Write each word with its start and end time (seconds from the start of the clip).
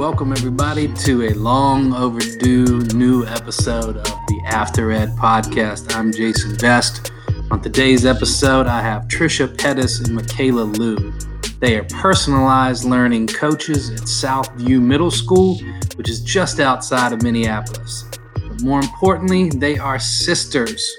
Welcome, 0.00 0.32
everybody, 0.32 0.88
to 1.04 1.24
a 1.24 1.34
long 1.34 1.92
overdue 1.92 2.80
new 2.94 3.26
episode 3.26 3.98
of 3.98 4.06
the 4.06 4.42
After 4.46 4.90
Ed 4.90 5.10
podcast. 5.10 5.94
I'm 5.94 6.10
Jason 6.10 6.56
Vest. 6.56 7.12
On 7.50 7.60
today's 7.60 8.06
episode, 8.06 8.66
I 8.66 8.80
have 8.80 9.08
Trisha 9.08 9.58
Pettis 9.58 10.00
and 10.00 10.14
Michaela 10.14 10.62
Liu. 10.62 11.12
They 11.58 11.76
are 11.76 11.84
personalized 11.84 12.86
learning 12.86 13.26
coaches 13.26 13.90
at 13.90 13.98
Southview 13.98 14.80
Middle 14.80 15.10
School, 15.10 15.58
which 15.96 16.08
is 16.08 16.22
just 16.22 16.60
outside 16.60 17.12
of 17.12 17.22
Minneapolis. 17.22 18.06
But 18.32 18.62
more 18.62 18.80
importantly, 18.80 19.50
they 19.50 19.76
are 19.76 19.98
sisters. 19.98 20.96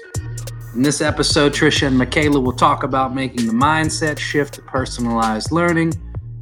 In 0.76 0.82
this 0.82 1.00
episode, 1.00 1.52
Trisha 1.52 1.88
and 1.88 1.98
Michaela 1.98 2.38
will 2.38 2.52
talk 2.52 2.84
about 2.84 3.16
making 3.16 3.48
the 3.48 3.52
mindset 3.52 4.16
shift 4.16 4.54
to 4.54 4.62
personalized 4.62 5.50
learning, 5.50 5.92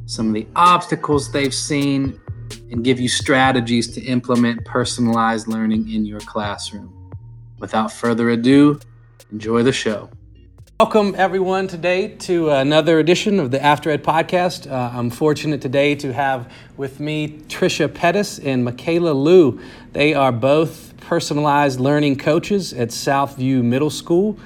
some 0.05 0.27
of 0.27 0.33
the 0.35 0.45
obstacles 0.55 1.31
they've 1.31 1.55
seen, 1.55 2.20
and 2.71 2.83
give 2.83 2.99
you 2.99 3.07
strategies 3.07 3.91
to 3.95 4.01
implement 4.01 4.65
personalized 4.65 5.47
learning 5.47 5.91
in 5.91 6.05
your 6.05 6.19
classroom. 6.21 6.93
Without 7.59 7.91
further 7.91 8.29
ado, 8.29 8.79
enjoy 9.31 9.63
the 9.63 9.71
show. 9.71 10.09
Welcome, 10.79 11.13
everyone, 11.15 11.67
today 11.67 12.07
to 12.21 12.49
another 12.49 12.97
edition 12.97 13.39
of 13.39 13.51
the 13.51 13.61
After 13.61 13.91
Ed 13.91 14.03
podcast. 14.03 14.69
Uh, 14.69 14.97
I'm 14.97 15.11
fortunate 15.11 15.61
today 15.61 15.93
to 15.93 16.11
have 16.11 16.51
with 16.75 16.99
me 16.99 17.37
Trisha 17.49 17.93
Pettis 17.93 18.39
and 18.39 18.65
Michaela 18.65 19.11
Liu. 19.11 19.61
They 19.93 20.15
are 20.15 20.31
both 20.31 20.97
personalized 21.01 21.79
learning 21.79 22.17
coaches 22.17 22.73
at 22.73 22.89
Southview 22.89 23.63
Middle 23.63 23.91
School 23.91 24.39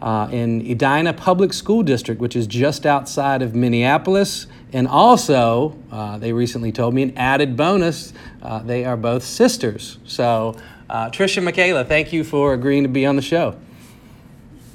uh, 0.00 0.28
in 0.32 0.62
Edina 0.62 1.12
Public 1.12 1.52
School 1.52 1.82
District, 1.82 2.20
which 2.20 2.36
is 2.36 2.46
just 2.46 2.86
outside 2.86 3.42
of 3.42 3.54
Minneapolis. 3.54 4.46
And 4.72 4.88
also, 4.88 5.76
uh, 5.90 6.18
they 6.18 6.32
recently 6.32 6.72
told 6.72 6.94
me 6.94 7.02
an 7.02 7.16
added 7.16 7.56
bonus 7.56 8.12
uh, 8.42 8.60
they 8.60 8.84
are 8.84 8.96
both 8.96 9.22
sisters. 9.22 9.98
So, 10.04 10.56
uh, 10.88 11.10
Trisha 11.10 11.42
Michaela, 11.42 11.84
thank 11.84 12.12
you 12.12 12.24
for 12.24 12.54
agreeing 12.54 12.82
to 12.82 12.88
be 12.88 13.06
on 13.06 13.16
the 13.16 13.22
show. 13.22 13.56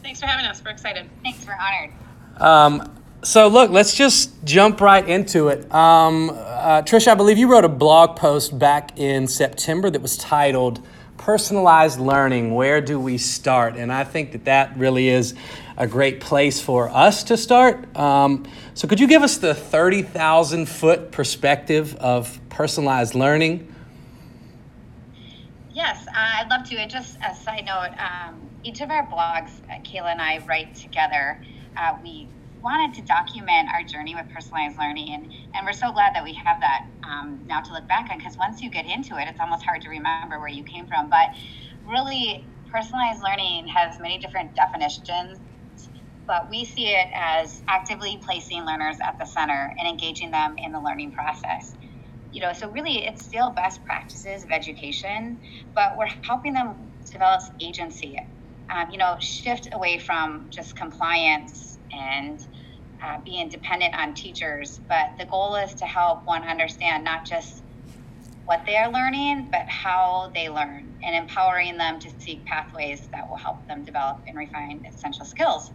Thanks 0.04 0.20
for 0.20 0.28
having 0.28 0.46
us. 0.46 0.62
We're 0.64 0.72
excited. 0.72 1.10
Thanks, 1.24 1.46
we're 1.46 1.56
honored. 1.56 1.94
Um, 2.42 2.94
so, 3.24 3.48
look, 3.48 3.72
let's 3.72 3.96
just 3.96 4.44
jump 4.46 4.80
right 4.80 5.08
into 5.08 5.50
it. 5.50 5.72
Um, 5.74 6.30
uh, 6.30 6.84
Trisha, 6.84 7.10
I 7.10 7.16
believe 7.16 7.38
you 7.38 7.52
wrote 7.52 7.66
a 7.66 7.70
blog 7.70 8.16
post 8.16 8.58
back 8.58 8.98
in 8.98 9.28
September 9.28 9.90
that 9.90 10.02
was 10.02 10.16
titled 10.18 10.86
Personalized 11.18 12.00
Learning 12.00 12.54
Where 12.54 12.80
Do 12.80 13.00
We 13.00 13.18
Start? 13.18 13.76
And 13.76 13.92
I 13.92 14.04
think 14.04 14.32
that 14.32 14.46
that 14.46 14.78
really 14.78 15.10
is 15.10 15.34
a 15.78 15.86
great 15.86 16.20
place 16.20 16.60
for 16.60 16.90
us 16.90 17.24
to 17.26 17.38
start. 17.38 17.96
Um, 17.96 18.46
so, 18.74 18.88
could 18.88 19.00
you 19.00 19.08
give 19.08 19.22
us 19.22 19.38
the 19.38 19.54
30,000 19.54 20.68
foot 20.68 21.12
perspective 21.12 21.96
of 21.96 22.40
personalized 22.50 23.16
learning? 23.16 23.74
Yes, 25.72 26.08
uh, 26.08 26.12
I'd 26.16 26.50
love 26.50 26.68
to. 26.70 26.76
And 26.76 26.90
just 26.90 27.18
a 27.18 27.36
side 27.36 27.66
note, 27.66 27.96
um, 28.00 28.42
each 28.64 28.82
of 28.82 28.90
our 28.90 29.06
blogs, 29.06 29.52
uh, 29.70 29.80
Kayla 29.82 30.12
and 30.12 30.22
I 30.22 30.40
write 30.48 30.74
together. 30.74 31.40
Uh, 31.78 31.96
we 32.02 32.28
wanted 32.64 32.96
to 32.96 33.02
document 33.04 33.70
our 33.72 33.84
journey 33.84 34.16
with 34.16 34.28
personalized 34.34 34.80
learning, 34.80 35.14
and, 35.14 35.32
and 35.54 35.66
we're 35.66 35.74
so 35.74 35.92
glad 35.92 36.16
that 36.16 36.24
we 36.24 36.34
have 36.34 36.60
that 36.60 36.88
um, 37.04 37.40
now 37.46 37.62
to 37.62 37.72
look 37.72 37.88
back 37.88 38.10
on 38.10 38.18
because 38.18 38.36
once 38.36 38.62
you 38.62 38.72
get 38.72 38.88
into 38.88 39.16
it, 39.20 39.28
it's 39.28 39.40
almost 39.40 39.64
hard 39.64 39.82
to 39.84 39.90
remember 39.90 40.40
where 40.40 40.50
you 40.50 40.64
came 40.64 40.88
from. 40.88 41.10
But 41.10 41.36
really, 41.86 42.44
personalized 42.72 43.22
learning 43.22 43.68
has 43.68 44.00
many 44.00 44.18
different 44.18 44.56
definitions, 44.56 45.40
but 46.28 46.50
we 46.50 46.66
see 46.66 46.90
it 46.90 47.08
as 47.16 47.62
actively 47.70 48.22
placing 48.26 48.66
learners 48.66 48.98
at 49.06 49.16
the 49.20 49.26
center 49.26 49.74
and 49.80 49.88
engaging 49.88 50.32
them 50.32 50.56
in 50.64 50.72
the 50.72 50.80
learning 50.80 51.14
process 51.14 51.76
you 52.32 52.42
know, 52.42 52.54
so 52.54 52.70
really 52.70 53.06
it's 53.06 53.24
still 53.24 53.52
best 53.52 53.80
practices 53.86 54.44
of 54.44 54.52
education, 54.52 55.40
but 55.76 55.94
we're 55.98 56.10
helping 56.24 56.54
them 56.54 56.92
develop 57.12 57.42
agency. 57.62 58.18
Um, 58.74 58.90
you 58.92 58.98
know, 58.98 59.16
shift 59.20 59.70
away 59.74 59.98
from 59.98 60.50
just 60.52 60.76
compliance 60.76 61.80
and 61.92 62.40
uh, 63.04 63.18
being 63.26 63.50
dependent 63.50 63.96
on 63.98 64.14
teachers. 64.14 64.82
But 64.90 65.08
the 65.20 65.26
goal 65.26 65.56
is 65.56 65.74
to 65.76 65.86
help 65.86 66.24
one 66.26 66.44
understand 66.44 67.06
not 67.06 67.26
just 67.26 67.64
what 68.46 68.62
they 68.68 68.78
are 68.78 68.92
learning, 68.92 69.50
but 69.52 69.66
how 69.68 70.32
they 70.36 70.50
learn 70.50 70.96
and 71.06 71.16
empowering 71.16 71.78
them 71.78 72.00
to 72.00 72.10
seek 72.20 72.46
pathways 72.46 73.08
that 73.14 73.24
will 73.30 73.38
help 73.38 73.68
them 73.70 73.84
develop 73.86 74.18
and 74.28 74.38
refine 74.38 74.82
essential 74.90 75.26
skills. 75.26 75.72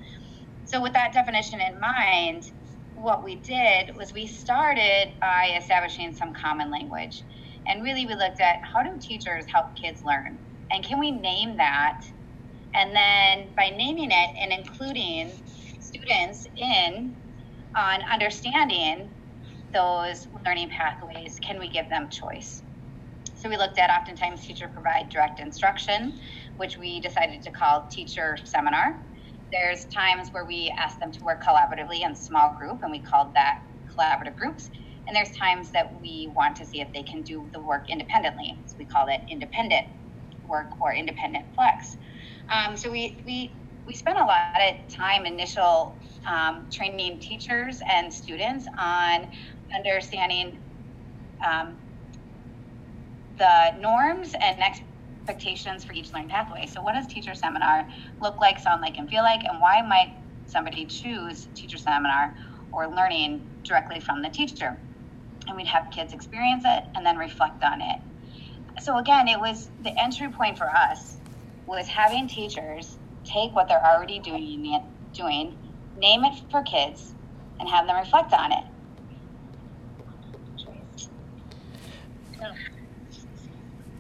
So, 0.73 0.81
with 0.81 0.95
that 0.95 1.13
definition 1.13 1.61
in 1.61 1.79
mind, 1.79 2.51
what 2.95 3.23
we 3.23 3.35
did 3.35 3.95
was 3.95 4.15
we 4.15 4.27
started 4.27 5.13
by 5.21 5.55
establishing 5.61 6.15
some 6.15 6.33
common 6.33 6.71
language. 6.71 7.25
And 7.67 7.83
really, 7.83 8.07
we 8.07 8.15
looked 8.15 8.41
at 8.41 8.63
how 8.63 8.83
do 8.83 8.99
teachers 8.99 9.45
help 9.45 9.77
kids 9.77 10.03
learn? 10.03 10.39
And 10.71 10.83
can 10.83 10.99
we 10.99 11.11
name 11.11 11.59
that? 11.59 12.03
And 12.73 12.97
then 12.97 13.49
by 13.55 13.69
naming 13.69 14.13
it 14.13 14.31
and 14.41 14.51
including 14.51 15.31
students 15.79 16.49
in 16.57 17.15
on 17.77 18.01
understanding 18.11 19.11
those 19.75 20.27
learning 20.47 20.71
pathways, 20.71 21.39
can 21.41 21.59
we 21.61 21.69
give 21.69 21.91
them 21.91 22.09
choice? 22.09 22.63
So 23.35 23.51
we 23.51 23.59
looked 23.59 23.79
at 23.79 23.91
oftentimes 23.91 24.47
teacher 24.47 24.69
provide 24.69 25.11
direct 25.11 25.39
instruction, 25.39 26.19
which 26.57 26.79
we 26.79 26.99
decided 27.01 27.43
to 27.43 27.51
call 27.51 27.87
teacher 27.91 28.39
seminar 28.45 28.97
there's 29.53 29.85
times 29.87 30.31
where 30.33 30.45
we 30.45 30.75
ask 30.79 30.99
them 30.99 31.13
to 31.13 31.25
work 31.25 31.43
collaboratively 31.45 32.05
in 32.05 32.17
small 32.17 32.57
group, 32.59 32.83
and 32.83 32.91
we 32.91 33.01
called 33.01 33.35
that 33.35 33.59
collaborative 33.97 34.37
groups. 34.37 34.71
And 35.07 35.15
there's 35.15 35.37
times 35.37 35.71
that 35.73 36.01
we 36.01 36.33
want 36.35 36.57
to 36.57 36.67
see 36.67 36.81
if 36.81 36.89
they 36.95 37.03
can 37.03 37.23
do 37.23 37.49
the 37.53 37.61
work 37.61 37.91
independently. 37.91 38.57
So 38.67 38.77
we 38.79 38.87
call 38.87 39.09
it 39.09 39.21
independent 39.31 39.85
work 40.49 40.69
or 40.81 40.95
independent 40.95 41.45
flex. 41.55 41.97
Um, 42.51 42.77
so 42.77 42.91
we, 42.91 43.23
we, 43.27 43.53
we 43.87 43.95
spent 43.95 44.19
a 44.19 44.25
lot 44.25 44.61
of 44.61 44.95
time 44.95 45.27
initial 45.27 45.97
um, 46.31 46.69
training 46.71 47.19
teachers 47.21 47.81
and 47.91 48.13
students 48.13 48.67
on 48.79 49.29
understanding 49.77 50.59
um, 51.45 51.77
the 53.39 53.73
norms 53.81 54.35
and 54.41 54.63
expectations 54.63 54.92
expectations 55.23 55.85
for 55.85 55.93
each 55.93 56.13
learning 56.13 56.29
pathway. 56.29 56.67
So, 56.67 56.83
what 56.83 56.95
does 56.95 57.07
teacher 57.07 57.35
seminar 57.35 57.87
look 58.21 58.41
like, 58.41 58.59
sound 58.59 58.81
like, 58.81 58.99
and 58.99 59.09
feel 59.09 59.23
like? 59.23 59.45
And 59.45 59.61
why 59.61 59.83
might 59.83 60.13
somebody 60.47 60.85
choose 60.85 61.49
teacher 61.55 61.79
seminar 61.79 62.35
or 62.73 62.89
learning 62.89 63.47
directly 63.63 64.01
from 64.01 64.23
the 64.23 64.29
teacher? 64.29 64.77
And 65.47 65.57
we'd 65.57 65.67
have 65.67 65.91
kids 65.91 66.13
experience 66.13 66.65
it 66.67 66.85
and 66.95 67.05
then 67.05 67.17
reflect 67.17 67.63
on 67.63 67.81
it. 67.81 68.01
So, 68.83 68.99
again, 68.99 69.29
it 69.29 69.39
was 69.39 69.71
the 69.83 69.99
entry 70.01 70.29
point 70.29 70.59
for 70.59 70.69
us 70.69 71.17
was 71.67 71.87
having 71.87 72.27
teachers 72.27 72.99
take 73.25 73.55
what 73.55 73.69
they're 73.69 73.85
already 73.85 74.19
doing, 74.19 74.83
doing 75.15 75.57
name 75.97 76.25
it 76.25 76.35
for 76.51 76.63
kids, 76.63 77.15
and 77.61 77.69
have 77.69 77.87
them 77.87 77.97
reflect 77.97 78.33
on 78.33 78.51
it. 78.53 78.65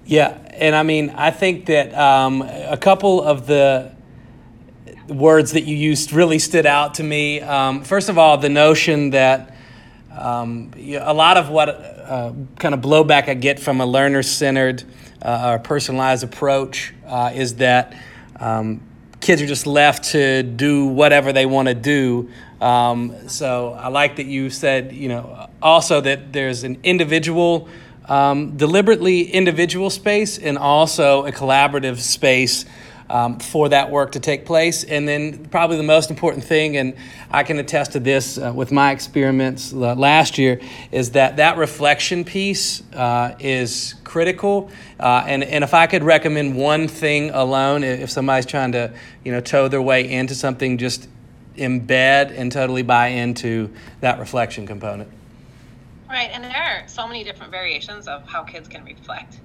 Yeah, 0.04 0.36
and 0.54 0.74
I 0.74 0.82
mean, 0.82 1.10
I 1.10 1.30
think 1.30 1.66
that 1.66 1.94
um, 1.94 2.42
a 2.42 2.76
couple 2.76 3.22
of 3.22 3.46
the 3.46 3.92
words 5.08 5.52
that 5.52 5.62
you 5.62 5.76
used 5.76 6.12
really 6.12 6.38
stood 6.38 6.66
out 6.66 6.94
to 6.94 7.02
me. 7.02 7.40
Um, 7.40 7.84
first 7.84 8.08
of 8.08 8.18
all, 8.18 8.36
the 8.38 8.48
notion 8.48 9.10
that 9.10 9.54
um, 10.16 10.72
a 10.76 11.14
lot 11.14 11.36
of 11.36 11.50
what 11.50 11.68
uh, 11.68 12.32
kind 12.58 12.74
of 12.74 12.80
blowback 12.80 13.28
I 13.28 13.34
get 13.34 13.60
from 13.60 13.80
a 13.80 13.86
learner 13.86 14.22
centered 14.22 14.82
uh, 15.22 15.52
or 15.52 15.58
personalized 15.60 16.24
approach 16.24 16.92
uh, 17.06 17.30
is 17.34 17.56
that 17.56 17.96
um, 18.40 18.80
kids 19.20 19.40
are 19.40 19.46
just 19.46 19.66
left 19.66 20.04
to 20.10 20.42
do 20.42 20.86
whatever 20.86 21.32
they 21.32 21.46
want 21.46 21.68
to 21.68 21.74
do. 21.74 22.28
Um, 22.60 23.28
so 23.28 23.72
I 23.72 23.88
like 23.88 24.16
that 24.16 24.26
you 24.26 24.50
said, 24.50 24.92
you 24.92 25.08
know, 25.08 25.48
also 25.62 26.00
that 26.00 26.32
there's 26.32 26.64
an 26.64 26.78
individual 26.82 27.68
um, 28.06 28.56
deliberately 28.56 29.22
individual 29.22 29.90
space 29.90 30.38
and 30.38 30.58
also 30.58 31.26
a 31.26 31.32
collaborative 31.32 31.98
space 31.98 32.64
um, 33.12 33.38
for 33.38 33.68
that 33.68 33.90
work 33.90 34.12
to 34.12 34.20
take 34.20 34.46
place. 34.46 34.84
And 34.84 35.06
then, 35.06 35.44
probably 35.46 35.76
the 35.76 35.82
most 35.82 36.10
important 36.10 36.44
thing, 36.44 36.78
and 36.78 36.94
I 37.30 37.42
can 37.42 37.58
attest 37.58 37.92
to 37.92 38.00
this 38.00 38.38
uh, 38.38 38.52
with 38.54 38.72
my 38.72 38.90
experiments 38.90 39.72
uh, 39.72 39.94
last 39.94 40.38
year, 40.38 40.60
is 40.90 41.10
that 41.12 41.36
that 41.36 41.58
reflection 41.58 42.24
piece 42.24 42.82
uh, 42.94 43.34
is 43.38 43.94
critical. 44.02 44.70
Uh, 44.98 45.24
and, 45.26 45.44
and 45.44 45.62
if 45.62 45.74
I 45.74 45.86
could 45.86 46.02
recommend 46.02 46.56
one 46.56 46.88
thing 46.88 47.30
alone, 47.30 47.84
if 47.84 48.10
somebody's 48.10 48.46
trying 48.46 48.72
to 48.72 48.92
you 49.24 49.32
know 49.32 49.40
toe 49.40 49.68
their 49.68 49.82
way 49.82 50.10
into 50.10 50.34
something, 50.34 50.78
just 50.78 51.08
embed 51.56 52.32
and 52.34 52.50
totally 52.50 52.82
buy 52.82 53.08
into 53.08 53.70
that 54.00 54.18
reflection 54.18 54.66
component. 54.66 55.10
Right, 56.12 56.28
and 56.34 56.44
there 56.44 56.52
are 56.52 56.86
so 56.88 57.08
many 57.08 57.24
different 57.24 57.52
variations 57.52 58.06
of 58.06 58.20
how 58.26 58.42
kids 58.42 58.68
can 58.68 58.84
reflect. 58.84 59.40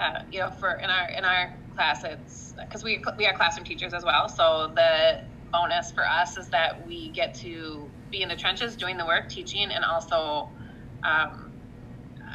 Uh, 0.00 0.18
you 0.32 0.40
know, 0.40 0.50
for 0.50 0.72
in 0.82 0.90
our 0.90 1.08
in 1.16 1.24
our 1.24 1.52
class, 1.76 2.02
it's 2.02 2.54
because 2.68 2.82
we 2.82 3.00
we 3.18 3.26
are 3.26 3.32
classroom 3.32 3.64
teachers 3.64 3.94
as 3.94 4.04
well. 4.04 4.28
So 4.28 4.72
the 4.74 5.18
bonus 5.52 5.92
for 5.92 6.02
us 6.04 6.36
is 6.36 6.50
that 6.50 6.84
we 6.84 7.12
get 7.12 7.34
to 7.42 7.88
be 8.10 8.22
in 8.22 8.28
the 8.28 8.34
trenches 8.34 8.76
doing 8.76 8.96
the 8.96 9.06
work, 9.06 9.28
teaching, 9.30 9.70
and 9.72 9.84
also 9.84 10.50
um, 11.04 11.52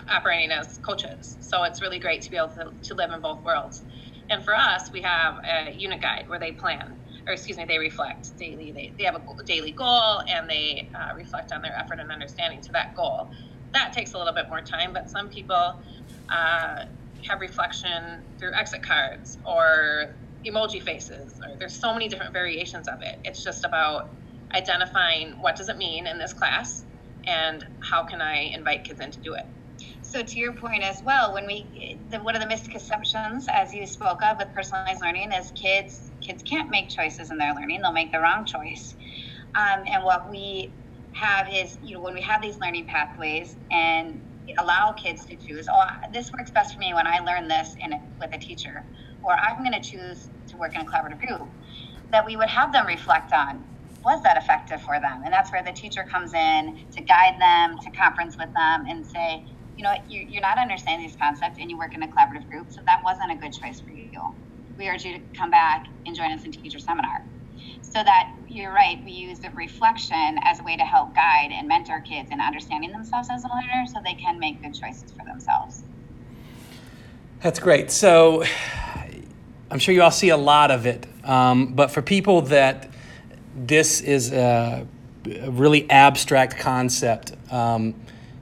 operating 0.09 0.51
as 0.51 0.77
coaches. 0.77 1.37
So 1.41 1.63
it's 1.63 1.81
really 1.81 1.99
great 1.99 2.21
to 2.21 2.31
be 2.31 2.37
able 2.37 2.49
to, 2.49 2.71
to 2.83 2.95
live 2.95 3.11
in 3.11 3.21
both 3.21 3.43
worlds. 3.43 3.83
And 4.29 4.43
for 4.43 4.55
us, 4.55 4.91
we 4.93 5.01
have 5.01 5.35
a 5.45 5.73
unit 5.73 6.01
guide 6.01 6.25
where 6.27 6.39
they 6.39 6.53
plan, 6.53 6.95
or 7.27 7.33
excuse 7.33 7.57
me, 7.57 7.65
they 7.67 7.79
reflect 7.79 8.37
daily. 8.39 8.71
They, 8.73 8.93
they 8.97 9.05
have 9.05 9.15
a 9.15 9.23
daily 9.45 9.71
goal 9.71 10.21
and 10.33 10.49
they 10.49 10.89
uh, 10.95 11.15
reflect 11.17 11.51
on 11.53 11.61
their 11.61 11.73
effort 11.77 11.99
and 11.99 12.11
understanding 12.11 12.61
to 12.61 12.71
that 12.73 12.95
goal. 12.95 13.29
That 13.73 13.93
takes 13.93 14.13
a 14.13 14.17
little 14.17 14.33
bit 14.33 14.45
more 14.49 14.61
time, 14.61 14.93
but 14.93 15.09
some 15.09 15.29
people 15.29 15.81
uh, 16.29 16.85
have 17.27 17.41
reflection 17.41 18.21
through 18.39 18.53
exit 18.53 18.81
cards 18.83 19.37
or 19.45 20.15
emoji 20.45 20.81
faces. 20.81 21.39
Or 21.41 21.57
there's 21.59 21.73
so 21.73 21.93
many 21.93 22.07
different 22.07 22.33
variations 22.33 22.87
of 22.87 23.01
it. 23.01 23.19
It's 23.23 23.43
just 23.43 23.65
about 23.65 24.09
identifying 24.55 25.33
what 25.41 25.55
does 25.55 25.69
it 25.69 25.77
mean 25.77 26.07
in 26.07 26.17
this 26.17 26.33
class 26.33 26.85
and 27.25 27.65
how 27.79 28.03
can 28.03 28.21
I 28.21 28.51
invite 28.55 28.85
kids 28.85 29.01
in 29.01 29.11
to 29.11 29.19
do 29.19 29.33
it. 29.33 29.45
So 30.01 30.23
to 30.23 30.39
your 30.39 30.53
point 30.53 30.83
as 30.83 31.01
well, 31.03 31.33
when 31.33 31.45
we 31.45 31.97
the, 32.09 32.19
one 32.19 32.35
of 32.35 32.41
the 32.41 32.47
misconceptions, 32.47 33.47
as 33.51 33.73
you 33.73 33.85
spoke 33.85 34.23
of 34.23 34.37
with 34.37 34.47
personalized 34.55 35.01
learning, 35.01 35.31
is 35.33 35.51
kids 35.51 36.11
kids 36.21 36.41
can't 36.43 36.69
make 36.69 36.89
choices 36.89 37.29
in 37.29 37.37
their 37.37 37.53
learning; 37.53 37.81
they'll 37.81 37.91
make 37.91 38.11
the 38.13 38.19
wrong 38.19 38.45
choice. 38.45 38.95
Um, 39.55 39.83
and 39.85 40.03
what 40.03 40.29
we 40.31 40.71
have 41.19 41.47
is, 41.51 41.77
you 41.81 41.95
know, 41.95 42.01
when 42.01 42.13
we 42.13 42.21
have 42.21 42.41
these 42.41 42.57
learning 42.61 42.87
pathways 42.87 43.55
and 43.71 44.21
allow 44.59 44.93
kids 44.93 45.25
to 45.25 45.35
choose, 45.35 45.67
oh, 45.71 45.83
this 46.13 46.31
works 46.37 46.51
best 46.51 46.73
for 46.73 46.79
me 46.79 46.93
when 46.93 47.07
I 47.07 47.19
learn 47.19 47.47
this 47.47 47.75
in 47.83 47.93
with 48.19 48.33
a 48.33 48.39
teacher, 48.39 48.85
or 49.23 49.33
I'm 49.33 49.57
going 49.59 49.73
to 49.73 49.81
choose 49.81 50.29
to 50.49 50.57
work 50.57 50.75
in 50.75 50.81
a 50.81 50.85
collaborative 50.85 51.19
group. 51.19 51.49
That 52.11 52.25
we 52.25 52.37
would 52.37 52.49
have 52.49 52.71
them 52.71 52.87
reflect 52.87 53.33
on 53.33 53.65
was 54.05 54.23
that 54.23 54.37
effective 54.37 54.81
for 54.81 54.95
them, 55.01 55.23
and 55.25 55.33
that's 55.33 55.51
where 55.51 55.63
the 55.63 55.73
teacher 55.73 56.05
comes 56.09 56.33
in 56.33 56.77
to 56.95 57.01
guide 57.03 57.35
them, 57.41 57.75
to 57.83 57.91
conference 57.91 58.37
with 58.37 58.49
them, 58.55 58.85
and 58.87 59.05
say 59.05 59.43
you 59.77 59.83
know, 59.83 59.93
you're 60.09 60.41
not 60.41 60.57
understanding 60.57 61.05
these 61.05 61.15
concepts 61.21 61.59
and 61.61 61.69
you 61.69 61.77
work 61.77 61.93
in 61.93 62.01
a 62.01 62.07
collaborative 62.07 62.49
group, 62.49 62.65
so 62.69 62.81
that 62.87 62.97
wasn't 63.05 63.31
a 63.31 63.35
good 63.37 63.53
choice 63.53 63.79
for 63.79 63.91
you. 63.91 64.09
We 64.77 64.89
urge 64.89 65.05
you 65.05 65.13
to 65.13 65.23
come 65.37 65.51
back 65.51 65.85
and 66.05 66.15
join 66.15 66.31
us 66.31 66.45
in 66.45 66.51
teacher 66.51 66.79
seminar. 66.79 67.36
So 67.93 68.03
that 68.03 68.33
you're 68.47 68.73
right, 68.73 69.03
we 69.03 69.11
use 69.11 69.39
the 69.39 69.49
reflection 69.51 70.37
as 70.43 70.59
a 70.59 70.63
way 70.63 70.75
to 70.77 70.83
help 70.83 71.15
guide 71.15 71.49
and 71.51 71.67
mentor 71.67 72.01
kids 72.01 72.29
in 72.31 72.39
understanding 72.39 72.91
themselves 72.91 73.29
as 73.31 73.43
a 73.43 73.47
learner 73.47 73.85
so 73.87 73.99
they 74.03 74.13
can 74.13 74.39
make 74.39 74.61
good 74.61 74.75
choices 74.75 75.11
for 75.11 75.25
themselves. 75.25 75.83
That's 77.41 77.59
great. 77.59 77.89
So 77.91 78.43
I'm 79.71 79.79
sure 79.79 79.93
you 79.93 80.01
all 80.01 80.11
see 80.11 80.29
a 80.29 80.37
lot 80.37 80.69
of 80.69 80.85
it, 80.85 81.07
um, 81.23 81.73
but 81.73 81.91
for 81.91 82.01
people 82.01 82.41
that 82.43 82.89
this 83.55 84.01
is 84.01 84.31
a, 84.31 84.85
really 85.47 85.89
abstract 85.89 86.57
concept, 86.57 87.33
um, 87.51 87.95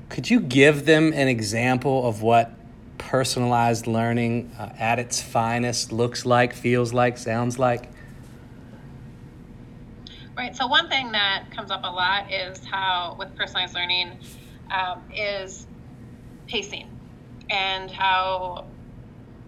could 0.10 0.30
you 0.30 0.40
give 0.40 0.86
them 0.86 1.14
an 1.14 1.28
example 1.28 2.08
of 2.08 2.22
what 2.22 2.52
personalized 2.98 3.88
learning 3.88 4.52
uh, 4.60 4.70
at 4.78 5.00
its 5.00 5.22
finest 5.22 5.92
looks 5.92 6.26
like, 6.26 6.54
feels 6.54 6.94
like, 6.94 7.18
sounds 7.18 7.58
like? 7.58 7.90
Right. 10.38 10.56
So 10.56 10.68
one 10.68 10.90
thing 10.90 11.14
that 11.14 11.46
comes 11.56 11.72
up 11.72 11.82
a 11.84 11.92
lot 11.92 12.32
is 12.32 12.60
how 12.66 13.16
with 13.18 13.30
personalized 13.36 13.74
learning 13.74 14.20
um, 14.70 15.04
is 15.16 15.68
pacing 16.48 16.88
and 17.50 17.90
how 17.90 18.66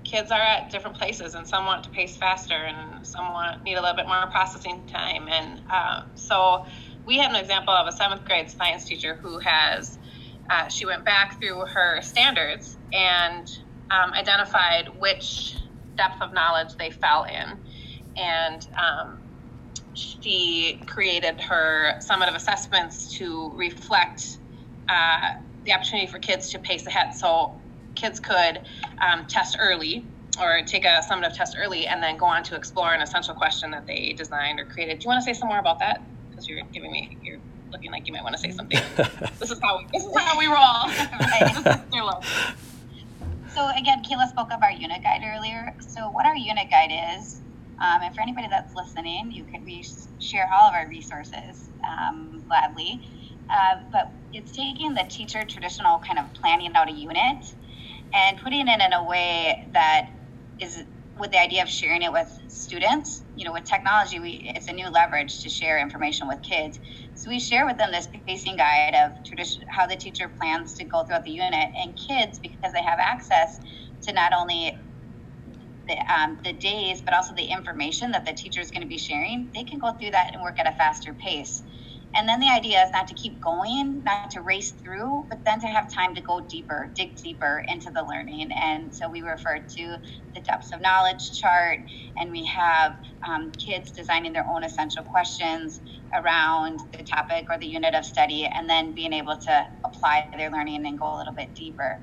kids 0.05 0.31
are 0.31 0.39
at 0.39 0.71
different 0.71 0.95
places 0.95 1.35
and 1.35 1.45
some 1.45 1.65
want 1.65 1.83
to 1.83 1.89
pace 1.89 2.15
faster 2.15 2.55
and 2.55 3.05
some 3.05 3.33
want 3.33 3.63
need 3.65 3.75
a 3.75 3.81
little 3.81 3.95
bit 3.97 4.07
more 4.07 4.27
processing 4.31 4.81
time 4.87 5.27
and 5.27 5.61
uh, 5.69 6.03
so 6.15 6.63
we 7.05 7.17
had 7.17 7.29
an 7.31 7.35
example 7.35 7.73
of 7.73 7.87
a 7.87 7.91
seventh 7.91 8.23
grade 8.23 8.49
science 8.49 8.85
teacher 8.85 9.19
who 9.21 9.39
has 9.39 9.97
uh, 10.49 10.67
she 10.69 10.85
went 10.85 11.03
back 11.03 11.39
through 11.39 11.65
her 11.65 12.01
standards 12.01 12.77
and 12.93 13.47
um, 13.91 14.13
identified 14.13 14.87
which 14.99 15.55
depth 15.97 16.21
of 16.21 16.33
knowledge 16.33 16.69
they 16.77 16.89
fell 16.89 17.25
in. 17.25 17.57
And 18.15 18.65
um, 18.77 19.19
she 19.97 20.79
created 20.85 21.41
her 21.41 21.97
summative 21.99 22.35
assessments 22.35 23.17
to 23.17 23.51
reflect 23.55 24.37
uh, 24.87 25.33
the 25.65 25.73
opportunity 25.73 26.07
for 26.07 26.19
kids 26.19 26.51
to 26.51 26.59
pace 26.59 26.85
ahead. 26.85 27.13
So 27.13 27.59
kids 27.95 28.19
could 28.19 28.61
um, 29.01 29.25
test 29.25 29.57
early 29.59 30.05
or 30.39 30.61
take 30.65 30.85
a 30.85 31.01
summative 31.09 31.33
test 31.33 31.57
early 31.59 31.87
and 31.87 32.01
then 32.01 32.17
go 32.17 32.25
on 32.25 32.43
to 32.43 32.55
explore 32.55 32.93
an 32.93 33.01
essential 33.01 33.33
question 33.33 33.71
that 33.71 33.87
they 33.87 34.13
designed 34.13 34.59
or 34.59 34.65
created. 34.65 34.99
Do 34.99 35.05
you 35.05 35.09
want 35.09 35.23
to 35.23 35.25
say 35.25 35.37
some 35.37 35.47
more 35.47 35.59
about 35.59 35.79
that? 35.79 36.01
Because 36.29 36.47
you're 36.47 36.61
giving 36.71 36.91
me 36.91 37.17
you're 37.23 37.39
looking 37.71 37.91
like 37.91 38.07
you 38.07 38.13
might 38.13 38.23
want 38.23 38.35
to 38.35 38.41
say 38.41 38.51
something. 38.51 38.79
this 39.39 39.49
is 39.49 39.59
how 39.61 39.79
we, 39.79 39.87
this 39.91 40.05
is 40.05 40.15
how 40.15 40.37
we 40.37 40.45
roll. 40.45 40.89
so 43.53 43.67
again, 43.75 44.03
Kayla 44.03 44.29
spoke 44.29 44.53
of 44.53 44.61
our 44.61 44.71
unit 44.71 45.01
guide 45.01 45.23
earlier. 45.25 45.73
So 45.79 46.09
what 46.09 46.27
our 46.27 46.35
unit 46.35 46.69
guide 46.69 46.91
is, 47.17 47.41
um, 47.81 48.01
and 48.03 48.15
for 48.15 48.21
anybody 48.21 48.47
that's 48.49 48.73
listening, 48.75 49.31
you 49.31 49.45
can 49.45 49.63
we 49.65 49.85
share 50.19 50.47
all 50.53 50.69
of 50.69 50.73
our 50.73 50.87
resources 50.89 51.69
um, 51.87 52.43
gladly. 52.47 53.01
Uh, 53.53 53.75
but 53.91 54.11
it's 54.33 54.51
taking 54.51 54.93
the 54.93 55.05
teacher 55.09 55.43
traditional 55.47 55.99
kind 56.05 56.19
of 56.19 56.25
planning 56.41 56.71
out 56.75 56.89
a 56.89 56.93
unit 56.93 57.43
and 58.13 58.37
putting 58.39 58.67
it 58.67 58.81
in 58.81 58.93
a 58.93 59.03
way 59.05 59.55
that 59.73 60.07
is 60.59 60.83
with 61.19 61.31
the 61.31 61.39
idea 61.39 61.61
of 61.63 61.69
sharing 61.69 62.01
it 62.03 62.11
with 62.11 62.27
students. 62.49 63.23
You 63.35 63.45
know, 63.45 63.53
with 63.53 63.63
technology, 63.65 64.19
we 64.19 64.51
it's 64.55 64.67
a 64.67 64.73
new 64.73 64.89
leverage 64.89 65.41
to 65.43 65.49
share 65.49 65.79
information 65.79 66.27
with 66.27 66.39
kids. 66.41 66.79
So 67.15 67.29
we 67.29 67.39
share 67.39 67.65
with 67.65 67.77
them 67.77 67.91
this 67.91 68.07
pacing 68.27 68.57
guide 68.57 68.95
of 68.95 69.11
tradition, 69.25 69.63
how 69.69 69.87
the 69.87 69.95
teacher 69.95 70.31
plans 70.39 70.73
to 70.75 70.85
go 70.85 71.03
throughout 71.03 71.23
the 71.23 71.31
unit, 71.31 71.69
and 71.83 71.93
kids 72.07 72.39
because 72.41 72.73
they 72.73 72.83
have 72.83 72.99
access 72.99 73.57
to 74.03 74.13
not 74.13 74.33
only 74.33 74.75
the, 75.87 75.97
um, 76.13 76.39
the 76.43 76.53
days, 76.53 77.01
but 77.05 77.13
also 77.13 77.33
the 77.35 77.45
information 77.45 78.11
that 78.11 78.25
the 78.25 78.33
teacher 78.33 78.61
is 78.61 78.71
going 78.71 78.83
to 78.83 78.87
be 78.87 78.97
sharing, 78.97 79.51
they 79.55 79.63
can 79.63 79.79
go 79.79 79.93
through 79.99 80.11
that 80.11 80.31
and 80.33 80.41
work 80.41 80.59
at 80.59 80.67
a 80.67 80.75
faster 80.77 81.13
pace. 81.13 81.63
And 82.15 82.27
then 82.27 82.39
the 82.39 82.49
idea 82.49 82.81
is 82.81 82.89
not 82.93 83.07
to 83.09 83.15
keep 83.15 83.39
going, 83.41 84.01
not 84.03 84.31
to 84.31 84.41
race 84.41 84.73
through, 84.83 85.27
but 85.29 85.39
then 85.45 85.59
to 85.59 85.67
have 85.67 85.93
time 85.93 86.15
to 86.15 86.21
go 86.21 86.41
deeper, 86.49 86.91
dig 86.95 87.15
deeper 87.23 87.63
into 87.67 87.91
the 87.93 88.03
learning. 88.03 88.49
And 88.59 88.93
so 88.93 89.09
we 89.09 89.21
refer 89.21 89.59
to 89.59 89.97
the 90.33 90.41
depths 90.41 90.71
of 90.73 90.81
knowledge 90.81 91.21
chart, 91.39 91.79
and 92.17 92.31
we 92.31 92.45
have 92.45 92.93
um, 93.29 93.51
kids 93.63 93.91
designing 93.91 94.33
their 94.33 94.47
own 94.49 94.63
essential 94.63 95.03
questions 95.03 95.79
around 96.15 96.79
the 96.97 97.03
topic 97.03 97.45
or 97.51 97.59
the 97.59 97.67
unit 97.67 97.93
of 97.93 98.03
study, 98.03 98.49
and 98.51 98.69
then 98.69 98.95
being 98.95 99.13
able 99.13 99.37
to 99.37 99.67
apply 99.85 100.23
their 100.37 100.49
learning 100.49 100.87
and 100.87 100.97
go 100.99 101.13
a 101.13 101.17
little 101.17 101.35
bit 101.35 101.49
deeper. 101.55 102.01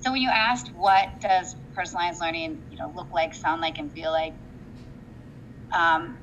So 0.00 0.12
when 0.12 0.22
you 0.22 0.30
asked 0.30 0.70
what 0.74 1.08
does 1.22 1.54
personalized 1.74 2.20
learning, 2.20 2.62
you 2.70 2.78
know, 2.78 2.92
look 2.94 3.08
like, 3.14 3.34
sound 3.34 3.62
like, 3.62 3.78
and 3.78 3.92
feel 3.92 4.12
like, 4.12 4.34
um, 5.76 6.18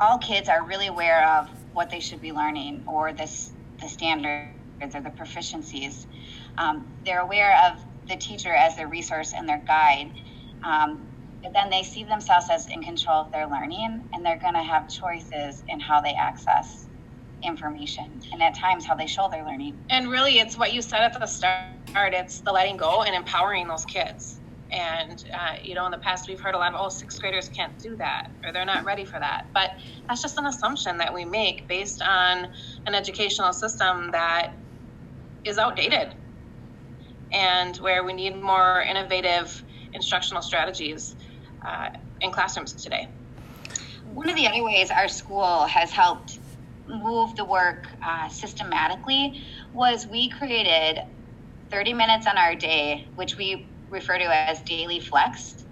all 0.00 0.18
kids 0.18 0.48
are 0.48 0.66
really 0.66 0.88
aware 0.88 1.26
of 1.38 1.48
what 1.72 1.90
they 1.90 2.00
should 2.00 2.20
be 2.20 2.32
learning 2.32 2.84
or 2.88 3.12
this 3.12 3.54
the 3.80 3.88
standards 3.88 4.50
or 4.50 4.58
the 5.02 5.10
proficiencies. 5.10 6.06
Um, 6.58 6.92
they're 7.06 7.20
aware 7.20 7.56
of 7.66 7.78
the 8.08 8.16
teacher 8.16 8.52
as 8.54 8.76
their 8.76 8.88
resource 8.88 9.32
and 9.38 9.48
their 9.48 9.64
guide. 9.66 10.12
Um, 10.64 11.08
but 11.42 11.52
then 11.54 11.70
they 11.70 11.82
see 11.82 12.04
themselves 12.04 12.46
as 12.52 12.66
in 12.74 12.82
control 12.82 13.22
of 13.22 13.32
their 13.32 13.48
learning 13.48 14.08
and 14.12 14.24
they're 14.24 14.40
going 14.40 14.54
to 14.54 14.62
have 14.62 14.88
choices 14.88 15.62
in 15.68 15.80
how 15.80 16.00
they 16.00 16.14
access 16.14 16.88
information 17.42 18.20
and 18.32 18.42
at 18.42 18.54
times 18.54 18.86
how 18.86 18.94
they 18.94 19.06
show 19.06 19.28
their 19.30 19.44
learning. 19.44 19.76
And 19.90 20.10
really, 20.10 20.38
it's 20.38 20.56
what 20.56 20.72
you 20.72 20.82
said 20.82 21.00
at 21.00 21.18
the 21.18 21.26
start 21.26 21.58
it's 21.96 22.40
the 22.40 22.52
letting 22.52 22.76
go 22.76 23.02
and 23.02 23.14
empowering 23.14 23.68
those 23.68 23.84
kids. 23.84 24.40
And, 24.70 25.24
uh, 25.32 25.54
you 25.62 25.74
know, 25.74 25.84
in 25.86 25.92
the 25.92 25.98
past, 25.98 26.28
we've 26.28 26.40
heard 26.40 26.54
a 26.54 26.58
lot 26.58 26.74
of, 26.74 26.80
oh, 26.80 26.88
sixth 26.88 27.20
graders 27.20 27.48
can't 27.48 27.78
do 27.78 27.94
that 27.96 28.28
or 28.44 28.52
they're 28.52 28.64
not 28.64 28.84
ready 28.84 29.04
for 29.04 29.20
that. 29.20 29.46
But 29.54 29.70
that's 30.08 30.20
just 30.20 30.36
an 30.38 30.46
assumption 30.46 30.98
that 30.98 31.14
we 31.14 31.24
make 31.24 31.68
based 31.68 32.02
on 32.02 32.48
an 32.86 32.94
educational 32.94 33.52
system 33.52 34.10
that 34.10 34.52
is 35.44 35.58
outdated 35.58 36.14
and 37.32 37.76
where 37.76 38.02
we 38.04 38.12
need 38.12 38.40
more 38.40 38.82
innovative 38.82 39.62
instructional 39.92 40.42
strategies 40.42 41.14
uh, 41.64 41.90
in 42.20 42.32
classrooms 42.32 42.72
today. 42.72 43.08
One 44.12 44.28
of 44.28 44.36
the 44.36 44.46
other 44.46 44.62
ways 44.64 44.90
our 44.90 45.08
school 45.08 45.64
has 45.66 45.90
helped 45.90 46.38
move 46.88 47.36
the 47.36 47.44
work 47.44 47.86
uh, 48.02 48.28
systematically 48.28 49.42
was 49.72 50.06
we 50.06 50.28
created 50.28 51.00
30 51.70 51.94
minutes 51.94 52.26
on 52.26 52.38
our 52.38 52.54
day, 52.54 53.08
which 53.14 53.36
we 53.36 53.66
refer 53.90 54.18
to 54.18 54.24
as 54.24 54.60
daily 54.62 55.00
flex. 55.00 55.64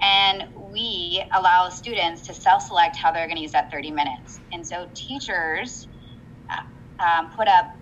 And 0.00 0.44
we 0.72 1.24
allow 1.32 1.68
students 1.68 2.26
to 2.28 2.34
self 2.34 2.62
select 2.62 2.96
how 2.96 3.10
they're 3.12 3.26
going 3.26 3.36
to 3.36 3.42
use 3.42 3.52
that 3.52 3.70
30 3.70 3.90
minutes. 3.90 4.40
And 4.52 4.66
so 4.66 4.88
teachers 4.94 5.88
uh, 6.50 7.02
um, 7.02 7.30
put 7.36 7.48
up 7.48 7.76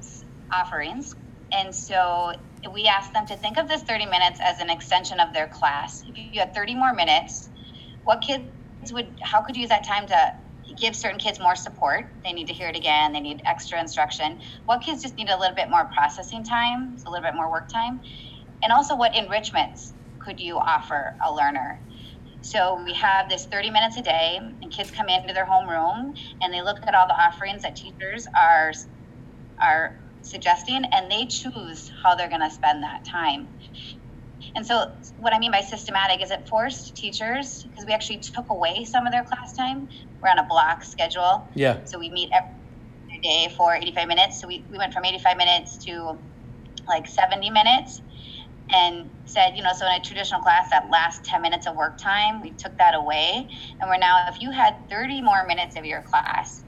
offerings. 0.52 1.14
And 1.52 1.74
so 1.74 2.32
we 2.72 2.86
ask 2.86 3.12
them 3.12 3.26
to 3.26 3.36
think 3.36 3.58
of 3.58 3.68
this 3.68 3.82
30 3.82 4.06
minutes 4.06 4.40
as 4.42 4.60
an 4.60 4.70
extension 4.70 5.20
of 5.20 5.32
their 5.32 5.46
class. 5.48 6.04
If 6.06 6.16
you 6.16 6.40
had 6.40 6.54
30 6.54 6.74
more 6.74 6.94
minutes, 6.94 7.50
what 8.04 8.22
kids 8.22 8.44
would, 8.92 9.08
how 9.22 9.42
could 9.42 9.56
you 9.56 9.62
use 9.62 9.70
that 9.70 9.84
time 9.84 10.06
to 10.06 10.34
give 10.76 10.94
certain 10.94 11.18
kids 11.18 11.38
more 11.40 11.56
support. 11.56 12.06
They 12.24 12.32
need 12.32 12.46
to 12.48 12.52
hear 12.52 12.68
it 12.68 12.76
again. 12.76 13.12
They 13.12 13.20
need 13.20 13.42
extra 13.44 13.80
instruction. 13.80 14.40
What 14.64 14.82
kids 14.82 15.02
just 15.02 15.16
need 15.16 15.28
a 15.28 15.38
little 15.38 15.54
bit 15.56 15.70
more 15.70 15.84
processing 15.86 16.44
time, 16.44 16.96
a 17.06 17.10
little 17.10 17.24
bit 17.24 17.34
more 17.34 17.50
work 17.50 17.68
time, 17.68 18.00
and 18.62 18.72
also 18.72 18.96
what 18.96 19.14
enrichments 19.14 19.92
could 20.18 20.40
you 20.40 20.58
offer 20.58 21.14
a 21.24 21.32
learner? 21.32 21.80
So 22.42 22.80
we 22.84 22.92
have 22.94 23.28
this 23.28 23.46
30 23.46 23.70
minutes 23.70 23.96
a 23.96 24.02
day, 24.02 24.38
and 24.38 24.70
kids 24.70 24.90
come 24.90 25.08
into 25.08 25.34
their 25.34 25.46
homeroom 25.46 26.16
and 26.40 26.52
they 26.52 26.62
look 26.62 26.78
at 26.86 26.94
all 26.94 27.06
the 27.06 27.14
offerings 27.14 27.62
that 27.62 27.74
teachers 27.74 28.26
are 28.36 28.72
are 29.60 29.98
suggesting, 30.22 30.84
and 30.92 31.10
they 31.10 31.24
choose 31.26 31.90
how 32.02 32.14
they're 32.14 32.28
going 32.28 32.40
to 32.40 32.50
spend 32.50 32.82
that 32.82 33.04
time. 33.04 33.48
And 34.56 34.66
so, 34.66 34.90
what 35.18 35.34
I 35.34 35.38
mean 35.38 35.52
by 35.52 35.60
systematic 35.60 36.22
is 36.22 36.30
it 36.30 36.48
forced 36.48 36.96
teachers 36.96 37.62
because 37.62 37.84
we 37.86 37.92
actually 37.92 38.20
took 38.20 38.48
away 38.48 38.84
some 38.84 39.06
of 39.06 39.12
their 39.12 39.22
class 39.22 39.54
time. 39.56 39.86
We're 40.22 40.30
on 40.30 40.38
a 40.38 40.46
block 40.48 40.82
schedule. 40.82 41.46
Yeah. 41.54 41.84
So 41.84 41.98
we 41.98 42.10
meet 42.10 42.30
every 42.32 43.20
day 43.22 43.54
for 43.54 43.74
85 43.74 44.08
minutes. 44.08 44.40
So 44.40 44.48
we, 44.48 44.64
we 44.70 44.78
went 44.78 44.94
from 44.94 45.04
85 45.04 45.36
minutes 45.36 45.84
to 45.84 46.18
like 46.88 47.06
70 47.06 47.50
minutes 47.50 48.00
and 48.72 49.10
said, 49.26 49.56
you 49.56 49.62
know, 49.62 49.72
so 49.76 49.86
in 49.86 49.92
a 49.92 50.02
traditional 50.02 50.40
class, 50.40 50.70
that 50.70 50.88
last 50.90 51.24
10 51.24 51.42
minutes 51.42 51.66
of 51.66 51.76
work 51.76 51.98
time, 51.98 52.40
we 52.40 52.50
took 52.52 52.76
that 52.78 52.94
away. 52.94 53.48
And 53.80 53.90
we're 53.90 53.98
now, 53.98 54.24
if 54.28 54.40
you 54.40 54.50
had 54.50 54.74
30 54.90 55.20
more 55.22 55.46
minutes 55.46 55.76
of 55.76 55.84
your 55.84 56.02
class, 56.02 56.64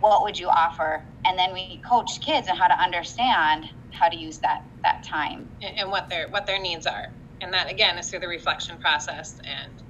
what 0.00 0.22
would 0.22 0.38
you 0.38 0.48
offer? 0.48 1.02
And 1.24 1.38
then 1.38 1.52
we 1.52 1.80
coach 1.88 2.20
kids 2.20 2.48
on 2.48 2.56
how 2.56 2.68
to 2.68 2.82
understand 2.82 3.66
how 3.92 4.08
to 4.08 4.16
use 4.16 4.38
that 4.38 4.64
that 4.82 5.02
time 5.04 5.48
and, 5.62 5.90
what 5.90 6.08
their 6.08 6.28
what 6.30 6.46
their 6.46 6.60
needs 6.60 6.86
are. 6.86 7.06
And 7.42 7.52
that 7.52 7.70
again 7.70 7.98
is 7.98 8.08
through 8.08 8.20
the 8.20 8.28
reflection 8.28 8.78
process 8.78 9.38
and 9.44 9.82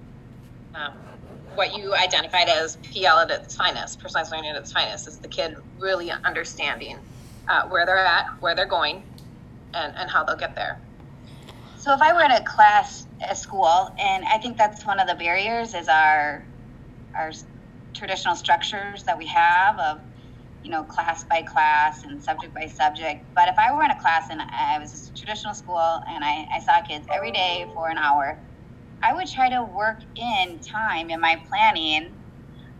um, 0.74 0.92
what 1.54 1.76
you 1.76 1.94
identified 1.94 2.48
as 2.48 2.76
PL 2.92 3.18
at 3.18 3.30
its 3.30 3.56
finest, 3.56 4.00
personalized 4.00 4.32
learning 4.32 4.50
at 4.50 4.56
its 4.56 4.72
finest, 4.72 5.08
is 5.08 5.18
the 5.18 5.28
kid 5.28 5.54
really 5.78 6.10
understanding 6.24 6.98
uh, 7.48 7.62
where 7.68 7.84
they're 7.84 7.98
at, 7.98 8.26
where 8.40 8.54
they're 8.54 8.66
going, 8.66 9.02
and, 9.74 9.92
and 9.96 10.10
how 10.10 10.24
they'll 10.24 10.36
get 10.36 10.54
there. 10.54 10.80
So 11.76 11.92
if 11.94 12.00
I 12.02 12.12
were 12.12 12.22
in 12.22 12.30
a 12.30 12.44
class 12.44 13.06
at 13.28 13.36
school, 13.36 13.94
and 13.98 14.24
I 14.32 14.38
think 14.38 14.58
that's 14.58 14.86
one 14.86 15.00
of 15.00 15.08
the 15.08 15.14
barriers 15.14 15.74
is 15.74 15.88
our 15.88 16.44
our 17.18 17.32
traditional 17.94 18.36
structures 18.36 19.04
that 19.04 19.18
we 19.18 19.26
have 19.26 19.78
of 19.78 19.98
you 20.62 20.70
know 20.70 20.84
class 20.84 21.24
by 21.30 21.42
class 21.42 22.04
and 22.04 22.22
subject 22.22 22.54
by 22.54 22.66
subject. 22.66 23.26
But 23.34 23.48
if 23.48 23.56
I 23.58 23.74
were 23.74 23.84
in 23.84 23.90
a 23.90 24.00
class 24.00 24.24
and 24.30 24.40
I 24.42 24.78
was 24.78 24.92
just 24.92 25.10
a 25.10 25.14
traditional 25.14 25.54
school 25.54 26.00
and 26.08 26.24
I, 26.24 26.46
I 26.54 26.60
saw 26.66 26.82
kids 26.82 27.06
every 27.14 27.32
day 27.32 27.66
for 27.74 27.90
an 27.90 27.98
hour, 27.98 28.40
I 29.02 29.14
would 29.14 29.28
try 29.28 29.48
to 29.50 29.64
work 29.64 30.00
in 30.16 30.60
time 30.60 31.10
in 31.10 31.20
my 31.20 31.36
planning 31.50 32.16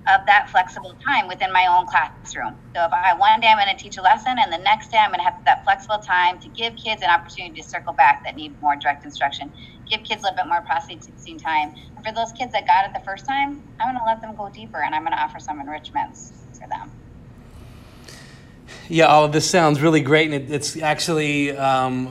of 0.08 0.20
that 0.26 0.50
flexible 0.50 0.96
time 1.06 1.28
within 1.28 1.52
my 1.52 1.66
own 1.66 1.86
classroom. 1.86 2.58
So 2.74 2.84
if 2.84 2.92
I 2.92 3.14
one 3.14 3.40
day 3.40 3.48
I'm 3.48 3.58
going 3.58 3.74
to 3.74 3.82
teach 3.82 3.98
a 3.98 4.02
lesson 4.02 4.36
and 4.40 4.52
the 4.52 4.58
next 4.58 4.90
day 4.90 4.98
I'm 4.98 5.10
going 5.10 5.20
to 5.20 5.24
have 5.24 5.34
that 5.46 5.64
flexible 5.64 6.00
time 6.06 6.38
to 6.40 6.48
give 6.50 6.74
kids 6.76 7.02
an 7.02 7.10
opportunity 7.10 7.60
to 7.60 7.68
circle 7.68 7.94
back 7.94 8.22
that 8.24 8.34
need 8.36 8.56
more 8.60 8.76
direct 8.80 9.04
instruction, 9.04 9.52
give 9.90 10.04
kids 10.04 10.22
a 10.22 10.24
little 10.24 10.36
bit 10.36 10.46
more 10.46 10.60
processing 10.62 11.38
time. 11.38 11.74
And 11.96 12.04
for 12.04 12.12
those 12.12 12.32
kids 12.32 12.52
that 12.52 12.66
got 12.66 12.86
it 12.86 12.92
the 12.94 13.04
first 13.04 13.26
time, 13.26 13.62
I'm 13.80 13.88
going 13.88 13.98
to 13.98 14.06
let 14.06 14.20
them 14.20 14.36
go 14.36 14.48
deeper 14.48 14.82
and 14.82 14.94
I'm 14.94 15.02
going 15.02 15.12
to 15.12 15.22
offer 15.22 15.40
some 15.40 15.60
enrichments 15.60 16.32
for 16.52 16.68
them. 16.68 16.90
Yeah, 18.88 19.06
all 19.06 19.24
of 19.24 19.32
this 19.32 19.48
sounds 19.48 19.80
really 19.80 20.00
great, 20.00 20.32
and 20.32 20.42
it, 20.42 20.52
it's 20.52 20.80
actually 20.80 21.56
um, 21.56 22.10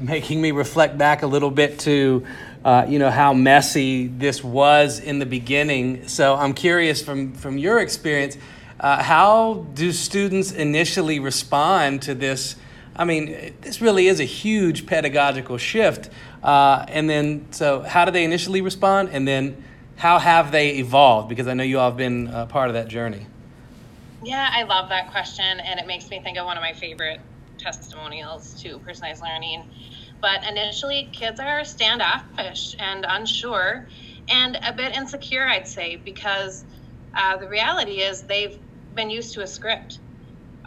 making 0.00 0.40
me 0.40 0.50
reflect 0.52 0.98
back 0.98 1.22
a 1.22 1.26
little 1.26 1.50
bit 1.50 1.78
to 1.80 2.24
uh, 2.64 2.84
you 2.88 2.98
know 2.98 3.10
how 3.10 3.32
messy 3.32 4.08
this 4.08 4.42
was 4.42 4.98
in 4.98 5.18
the 5.18 5.26
beginning. 5.26 6.08
So 6.08 6.34
I'm 6.34 6.54
curious 6.54 7.02
from 7.02 7.34
from 7.34 7.56
your 7.56 7.78
experience, 7.78 8.36
uh, 8.80 9.02
how 9.02 9.66
do 9.74 9.92
students 9.92 10.52
initially 10.52 11.20
respond 11.20 12.02
to 12.02 12.14
this? 12.14 12.56
I 12.98 13.04
mean, 13.04 13.54
this 13.60 13.80
really 13.80 14.08
is 14.08 14.20
a 14.20 14.24
huge 14.24 14.86
pedagogical 14.86 15.56
shift. 15.56 16.10
Uh, 16.42 16.84
and 16.88 17.08
then, 17.08 17.46
so 17.52 17.80
how 17.80 18.04
do 18.04 18.10
they 18.10 18.24
initially 18.24 18.60
respond? 18.60 19.10
And 19.12 19.26
then, 19.26 19.62
how 19.96 20.18
have 20.18 20.52
they 20.52 20.76
evolved? 20.76 21.28
Because 21.28 21.46
I 21.46 21.54
know 21.54 21.64
you 21.64 21.78
all 21.78 21.90
have 21.90 21.96
been 21.96 22.26
part 22.48 22.68
of 22.68 22.74
that 22.74 22.88
journey. 22.88 23.26
Yeah, 24.22 24.48
I 24.52 24.64
love 24.64 24.88
that 24.88 25.10
question, 25.10 25.60
and 25.60 25.80
it 25.80 25.86
makes 25.86 26.10
me 26.10 26.20
think 26.20 26.38
of 26.38 26.44
one 26.44 26.56
of 26.56 26.60
my 26.60 26.72
favorite 26.72 27.20
testimonials 27.58 28.60
to 28.62 28.78
personalized 28.80 29.22
learning 29.22 29.64
but 30.20 30.44
initially, 30.44 31.08
kids 31.12 31.38
are 31.40 31.64
standoffish 31.64 32.74
and 32.78 33.06
unsure 33.08 33.86
and 34.28 34.58
a 34.62 34.72
bit 34.72 34.94
insecure, 34.94 35.46
I'd 35.46 35.68
say, 35.68 35.96
because 35.96 36.64
uh, 37.14 37.36
the 37.36 37.48
reality 37.48 38.00
is 38.00 38.22
they've 38.22 38.58
been 38.94 39.10
used 39.10 39.34
to 39.34 39.42
a 39.42 39.46
script 39.46 40.00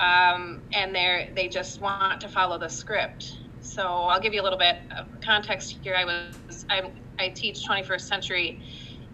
um, 0.01 0.61
and 0.73 0.93
they're, 0.95 1.27
they 1.35 1.47
just 1.47 1.81
want 1.81 2.19
to 2.21 2.29
follow 2.29 2.57
the 2.57 2.69
script. 2.69 3.25
So 3.61 3.83
I'll 3.83 4.19
give 4.19 4.33
you 4.33 4.41
a 4.41 4.43
little 4.43 4.57
bit 4.57 4.75
of 4.99 5.05
context 5.23 5.77
here. 5.81 5.95
I 5.95 6.03
was 6.03 6.65
I, 6.69 6.81
I 7.19 7.29
teach 7.35 7.59
21st 7.69 8.01
century 8.01 8.59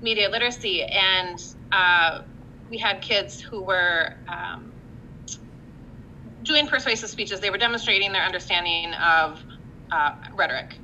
media 0.01 0.29
literacy, 0.29 0.84
and 0.84 1.38
uh, 1.72 2.20
we 2.70 2.77
had 2.77 3.01
kids 3.01 3.41
who 3.41 3.63
were 3.63 4.10
um, 4.32 4.74
doing 6.44 6.67
persuasive 6.67 7.10
speeches. 7.10 7.39
They 7.39 7.50
were 7.50 7.58
demonstrating 7.58 8.12
their 8.13 8.24
understanding 8.24 8.94
of 8.96 9.44
uh, 9.91 10.12
rhetoric, 10.38 10.79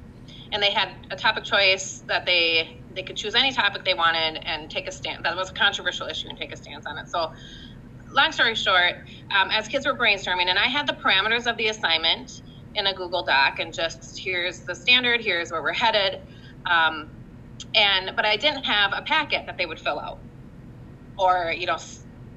and 0.52 0.62
they 0.62 0.72
had 0.72 0.90
a 1.12 1.16
topic 1.16 1.46
choice 1.46 2.04
that 2.08 2.26
they 2.26 2.70
they 2.96 3.04
could 3.04 3.16
choose 3.16 3.36
any 3.36 3.54
topic 3.54 3.86
they 3.86 3.94
wanted 3.94 4.40
and 4.46 4.70
take 4.70 4.88
a 4.88 4.92
stand. 4.92 5.24
That 5.24 5.36
was 5.36 5.50
a 5.50 5.54
controversial 5.54 6.08
issue 6.08 6.28
and 6.30 6.38
take 6.38 6.54
a 6.54 6.58
stance 6.58 6.86
on 6.86 6.98
it. 6.98 7.08
So, 7.08 7.28
long 8.14 8.32
story 8.32 8.56
short, 8.56 8.96
um, 9.34 9.50
as 9.52 9.68
kids 9.68 9.86
were 9.88 9.98
brainstorming, 9.98 10.48
and 10.50 10.60
I 10.60 10.68
had 10.68 10.88
the 10.88 10.94
parameters 11.06 11.48
of 11.50 11.58
the 11.58 11.68
assignment 11.70 12.32
in 12.76 12.88
a 12.88 12.94
Google 12.94 13.26
Doc, 13.26 13.56
and 13.60 13.74
just 13.74 14.00
here's 14.24 14.62
the 14.68 14.76
standard, 14.76 15.22
here's 15.24 15.52
where 15.52 15.62
we're 15.64 15.74
headed, 15.74 16.20
um, 16.70 17.12
and 17.76 18.12
but 18.16 18.26
I 18.26 18.38
didn't 18.38 18.64
have 18.66 18.94
a 18.98 19.04
packet 19.04 19.44
that 19.48 19.58
they 19.58 19.66
would 19.66 19.80
fill 19.80 20.00
out, 20.00 20.20
or 21.18 21.54
you 21.58 21.68
know 21.68 21.78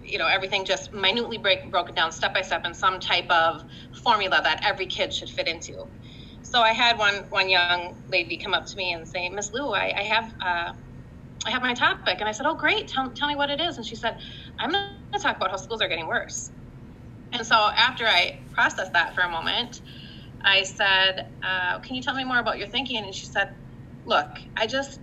you 0.03 0.19
know 0.19 0.29
everything 0.29 0.65
just 0.65 0.93
minutely 0.95 1.38
break, 1.38 1.71
broken 1.71 1.95
down 1.95 2.12
step 2.12 2.35
by 2.35 2.43
step 2.43 2.62
in 2.67 2.75
some 2.75 3.00
type 3.00 3.31
of 3.31 3.62
formula 4.05 4.41
that 4.43 4.61
every 4.65 4.87
kid 4.87 5.12
should 5.12 5.31
fit 5.31 5.49
into. 5.49 5.75
So 6.43 6.61
I 6.62 6.73
had 6.73 6.99
one 6.99 7.25
one 7.31 7.49
young 7.50 7.97
lady 8.09 8.38
come 8.43 8.55
up 8.55 8.65
to 8.67 8.79
me 8.79 8.93
and 8.93 9.07
say, 9.09 9.29
Miss 9.31 9.50
Liu, 9.53 9.73
I, 9.75 9.93
I 9.99 10.03
have 10.05 10.25
uh, 10.45 10.73
I 11.47 11.50
have 11.50 11.62
my 11.62 11.75
topic, 11.75 12.19
and 12.21 12.29
I 12.29 12.33
said, 12.33 12.47
Oh, 12.47 12.57
great, 12.57 12.88
tell 12.88 13.12
tell 13.17 13.29
me 13.29 13.37
what 13.37 13.50
it 13.50 13.61
is. 13.61 13.79
And 13.79 13.87
she 13.87 13.97
said, 13.97 14.17
I'm 14.61 14.71
going 14.71 14.83
to 14.83 15.21
talk 15.23 15.37
about 15.37 15.50
how 15.50 15.57
schools 15.57 15.83
are 15.83 15.88
getting 15.88 16.07
worse. 16.09 16.53
And 17.33 17.47
so 17.47 17.54
after 17.54 18.06
I 18.06 18.40
processed 18.54 18.92
that 18.95 19.14
for 19.14 19.23
a 19.23 19.30
moment, 19.30 19.80
I 20.45 20.62
said, 20.62 21.26
uh, 21.42 21.80
Can 21.80 21.97
you 21.97 22.02
tell 22.02 22.14
me 22.14 22.25
more 22.25 22.38
about 22.38 22.59
your 22.59 22.68
thinking? 22.68 22.99
And 23.04 23.14
she 23.14 23.26
said, 23.26 23.49
Look, 24.04 24.28
I 24.56 24.66
just 24.66 25.00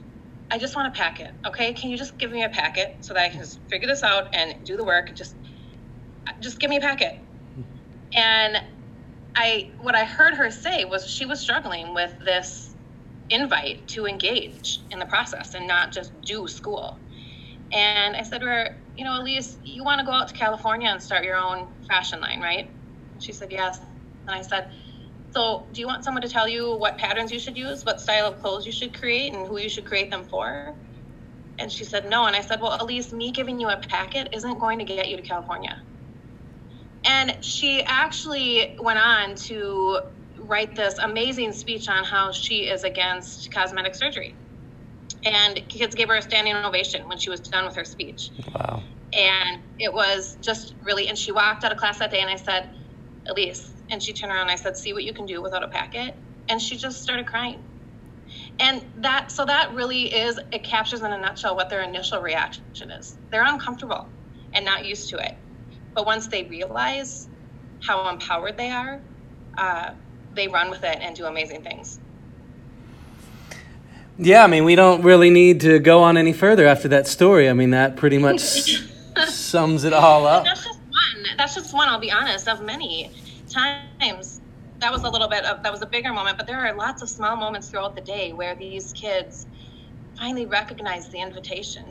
I 0.51 0.57
just 0.57 0.75
want 0.75 0.87
a 0.87 0.91
packet. 0.97 1.31
Okay, 1.47 1.73
can 1.73 1.89
you 1.89 1.97
just 1.97 2.19
give 2.19 2.31
me 2.31 2.43
a 2.43 2.49
packet 2.49 2.97
so 3.01 3.13
that 3.13 3.23
I 3.23 3.29
can 3.29 3.43
figure 3.69 3.87
this 3.87 4.03
out 4.03 4.25
and 4.33 4.55
do 4.65 4.77
the 4.77 4.85
work? 4.85 5.15
Just 5.15 5.35
just 6.41 6.59
give 6.59 6.69
me 6.69 6.77
a 6.77 6.81
packet. 6.81 7.13
And 8.15 8.57
I 9.35 9.71
what 9.81 9.95
I 9.95 10.05
heard 10.05 10.35
her 10.35 10.51
say 10.51 10.85
was 10.85 11.07
she 11.09 11.25
was 11.25 11.41
struggling 11.41 11.93
with 11.93 12.13
this 12.25 12.75
invite 13.29 13.87
to 13.89 14.05
engage 14.05 14.79
in 14.91 14.99
the 14.99 15.05
process 15.07 15.55
and 15.55 15.67
not 15.67 15.91
just 15.91 16.11
do 16.21 16.47
school. 16.47 16.99
And 17.73 18.15
I 18.15 18.23
said 18.23 18.43
her, 18.43 18.82
you 18.95 19.03
know, 19.05 19.21
Elise, 19.21 19.57
you 19.63 19.83
want 19.83 19.99
to 19.99 20.05
go 20.05 20.11
out 20.11 20.27
to 20.27 20.33
California 20.33 20.89
and 20.89 21.01
start 21.01 21.23
your 21.23 21.37
own 21.37 21.67
fashion 21.87 22.21
line, 22.21 22.41
right? 22.41 22.69
She 23.19 23.33
said, 23.33 23.51
yes. 23.51 23.79
And 24.27 24.35
I 24.35 24.41
said, 24.41 24.67
so 25.31 25.67
do 25.73 25.81
you 25.81 25.87
want 25.87 26.03
someone 26.03 26.21
to 26.21 26.29
tell 26.29 26.47
you 26.47 26.77
what 26.77 26.97
patterns 26.97 27.31
you 27.31 27.39
should 27.39 27.57
use, 27.57 27.83
what 27.83 27.99
style 27.99 28.27
of 28.27 28.39
clothes 28.39 28.65
you 28.65 28.71
should 28.71 28.93
create, 28.97 29.33
and 29.33 29.47
who 29.47 29.59
you 29.59 29.69
should 29.69 29.85
create 29.85 30.11
them 30.11 30.23
for? 30.23 30.75
And 31.59 31.71
she 31.71 31.85
said, 31.85 32.05
no. 32.09 32.25
And 32.25 32.35
I 32.35 32.41
said, 32.41 32.61
well, 32.61 32.77
Elise, 32.79 33.13
me 33.13 33.31
giving 33.31 33.59
you 33.59 33.69
a 33.69 33.77
packet 33.77 34.29
isn't 34.33 34.59
going 34.59 34.79
to 34.79 34.85
get 34.85 35.09
you 35.09 35.17
to 35.17 35.23
California. 35.23 35.75
And 37.05 37.43
she 37.43 37.83
actually 37.83 38.75
went 38.79 38.99
on 38.99 39.35
to 39.47 39.99
write 40.39 40.75
this 40.75 40.97
amazing 40.99 41.53
speech 41.53 41.89
on 41.89 42.03
how 42.03 42.31
she 42.31 42.61
is 42.69 42.83
against 42.83 43.51
cosmetic 43.51 43.95
surgery. 43.95 44.35
And 45.25 45.67
kids 45.69 45.95
gave 45.95 46.09
her 46.09 46.15
a 46.15 46.21
standing 46.21 46.55
ovation 46.55 47.07
when 47.07 47.17
she 47.17 47.29
was 47.29 47.39
done 47.39 47.65
with 47.65 47.75
her 47.75 47.85
speech. 47.85 48.31
Wow. 48.53 48.83
And 49.13 49.61
it 49.79 49.93
was 49.93 50.37
just 50.41 50.75
really, 50.83 51.07
and 51.07 51.17
she 51.17 51.31
walked 51.31 51.63
out 51.63 51.71
of 51.71 51.77
class 51.77 51.99
that 51.99 52.11
day 52.11 52.19
and 52.19 52.29
I 52.29 52.35
said, 52.35 52.69
Elise, 53.27 53.71
and 53.89 54.01
she 54.01 54.11
turned 54.11 54.33
around 54.33 54.43
and 54.43 54.51
I 54.51 54.55
said, 54.55 54.75
see 54.75 54.91
what 54.91 55.03
you 55.03 55.13
can 55.13 55.25
do 55.25 55.41
without 55.41 55.63
a 55.63 55.67
packet. 55.67 56.15
And 56.49 56.61
she 56.61 56.75
just 56.75 57.01
started 57.01 57.25
crying. 57.25 57.63
And 58.59 58.83
that, 58.97 59.31
so 59.31 59.45
that 59.45 59.73
really 59.73 60.13
is, 60.13 60.39
it 60.51 60.63
captures 60.63 61.01
in 61.01 61.11
a 61.11 61.17
nutshell 61.17 61.55
what 61.55 61.69
their 61.69 61.81
initial 61.81 62.21
reaction 62.21 62.91
is. 62.91 63.17
They're 63.31 63.45
uncomfortable 63.45 64.07
and 64.53 64.65
not 64.65 64.85
used 64.85 65.09
to 65.11 65.17
it. 65.17 65.35
But 65.93 66.05
once 66.05 66.27
they 66.27 66.43
realize 66.43 67.29
how 67.81 68.09
empowered 68.09 68.57
they 68.57 68.71
are, 68.71 68.99
uh, 69.57 69.91
they 70.33 70.47
run 70.47 70.69
with 70.69 70.83
it 70.83 70.97
and 71.01 71.15
do 71.15 71.25
amazing 71.25 71.61
things. 71.61 71.99
Yeah, 74.17 74.43
I 74.43 74.47
mean, 74.47 74.63
we 74.63 74.75
don't 74.75 75.01
really 75.01 75.29
need 75.29 75.61
to 75.61 75.79
go 75.79 76.03
on 76.03 76.17
any 76.17 76.33
further 76.33 76.67
after 76.67 76.87
that 76.89 77.07
story. 77.07 77.49
I 77.49 77.53
mean, 77.53 77.71
that 77.71 77.95
pretty 77.95 78.19
much 78.19 78.41
sums 79.27 79.83
it 79.83 79.93
all 79.93 80.27
up. 80.27 80.45
That's 80.45 80.63
just 80.63 80.79
one. 80.79 81.37
That's 81.37 81.55
just 81.55 81.73
one. 81.73 81.89
I'll 81.89 81.99
be 81.99 82.11
honest. 82.11 82.47
Of 82.47 82.61
many 82.61 83.11
times, 83.51 84.41
that 84.79 84.91
was 84.91 85.03
a 85.03 85.09
little 85.09 85.29
bit 85.29 85.45
of 85.45 85.63
that 85.63 85.71
was 85.71 85.81
a 85.81 85.87
bigger 85.87 86.13
moment. 86.13 86.37
But 86.37 86.45
there 86.45 86.59
are 86.59 86.75
lots 86.75 87.01
of 87.01 87.09
small 87.09 87.35
moments 87.35 87.69
throughout 87.69 87.95
the 87.95 88.03
day 88.03 88.33
where 88.33 88.55
these 88.55 88.93
kids 88.93 89.47
finally 90.19 90.45
recognize 90.45 91.09
the 91.09 91.19
invitation 91.19 91.83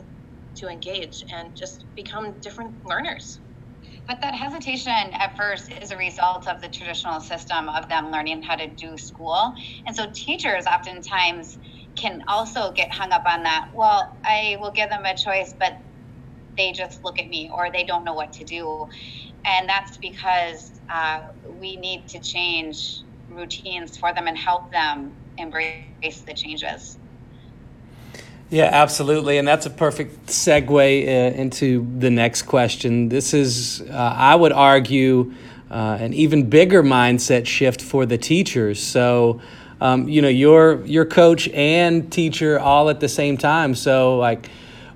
to 0.55 0.69
engage 0.69 1.23
and 1.33 1.55
just 1.55 1.85
become 1.95 2.39
different 2.39 2.73
learners. 2.85 3.39
But 4.07 4.19
that 4.21 4.35
hesitation 4.35 4.91
at 4.91 5.35
first 5.37 5.71
is 5.71 5.91
a 5.91 5.97
result 5.97 6.47
of 6.47 6.61
the 6.61 6.67
traditional 6.67 7.19
system 7.21 7.69
of 7.69 7.87
them 7.89 8.11
learning 8.11 8.43
how 8.43 8.55
to 8.55 8.67
do 8.67 8.97
school. 8.97 9.53
And 9.87 9.95
so 9.95 10.07
teachers 10.13 10.65
oftentimes 10.65 11.57
can 11.95 12.23
also 12.27 12.71
get 12.71 12.91
hung 12.91 13.11
up 13.11 13.25
on 13.25 13.43
that. 13.43 13.69
Well, 13.73 14.15
I 14.23 14.57
will 14.59 14.71
give 14.71 14.89
them 14.89 15.05
a 15.05 15.15
choice, 15.15 15.53
but 15.57 15.77
they 16.57 16.71
just 16.71 17.03
look 17.03 17.19
at 17.19 17.27
me 17.29 17.49
or 17.53 17.71
they 17.71 17.83
don't 17.83 18.03
know 18.03 18.13
what 18.13 18.33
to 18.33 18.43
do. 18.43 18.87
And 19.45 19.67
that's 19.67 19.97
because 19.97 20.71
uh, 20.89 21.21
we 21.59 21.75
need 21.75 22.07
to 22.09 22.19
change 22.19 23.01
routines 23.29 23.97
for 23.97 24.13
them 24.13 24.27
and 24.27 24.37
help 24.37 24.71
them 24.71 25.11
embrace 25.37 26.21
the 26.25 26.33
changes. 26.33 26.97
Yeah, 28.49 28.69
absolutely. 28.71 29.39
And 29.39 29.47
that's 29.47 29.65
a 29.65 29.71
perfect 29.71 30.27
segue 30.27 30.69
uh, 30.69 31.35
into 31.35 31.87
the 31.97 32.11
next 32.11 32.43
question. 32.43 33.09
This 33.09 33.33
is, 33.33 33.81
uh, 33.81 34.13
I 34.15 34.35
would 34.35 34.51
argue, 34.51 35.33
uh, 35.71 35.97
an 35.99 36.13
even 36.13 36.49
bigger 36.49 36.83
mindset 36.83 37.47
shift 37.47 37.81
for 37.81 38.05
the 38.05 38.17
teachers. 38.17 38.81
So, 38.81 39.41
um, 39.83 40.07
you 40.07 40.21
know, 40.21 40.29
you're, 40.29 40.81
you're 40.85 41.05
coach 41.05 41.49
and 41.49 42.09
teacher 42.09 42.57
all 42.57 42.89
at 42.89 43.01
the 43.01 43.09
same 43.09 43.37
time. 43.37 43.75
So, 43.75 44.17
like, 44.17 44.49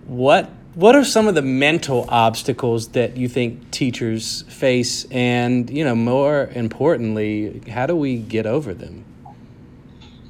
what 0.05 0.49
what 0.75 0.95
are 0.95 1.03
some 1.03 1.27
of 1.27 1.33
the 1.33 1.41
mental 1.41 2.05
obstacles 2.07 2.89
that 2.89 3.17
you 3.17 3.27
think 3.27 3.71
teachers 3.71 4.43
face? 4.43 5.05
And 5.11 5.69
you 5.69 5.83
know 5.83 5.95
more 5.95 6.49
importantly 6.53 7.61
how 7.69 7.85
do 7.87 7.95
we 7.95 8.17
get 8.17 8.45
over 8.45 8.73
them? 8.73 9.03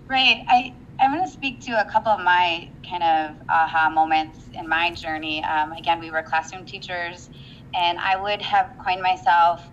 Right. 0.07 0.43
I 0.47 0.73
i'm 0.99 1.11
going 1.11 1.23
to 1.23 1.31
speak 1.31 1.59
to 1.61 1.79
a 1.79 1.91
couple 1.91 2.11
of 2.13 2.23
my 2.23 2.69
kind 2.89 3.03
of 3.03 3.35
aha 3.49 3.89
moments 3.89 4.39
in 4.57 4.67
my 4.67 4.89
journey. 4.91 5.43
Um, 5.43 5.73
again 5.73 5.99
we 5.99 6.09
were 6.09 6.23
classroom 6.23 6.65
teachers 6.65 7.29
and 7.75 7.99
i 7.99 8.15
would 8.15 8.41
have 8.41 8.73
coined 8.83 9.03
myself 9.03 9.67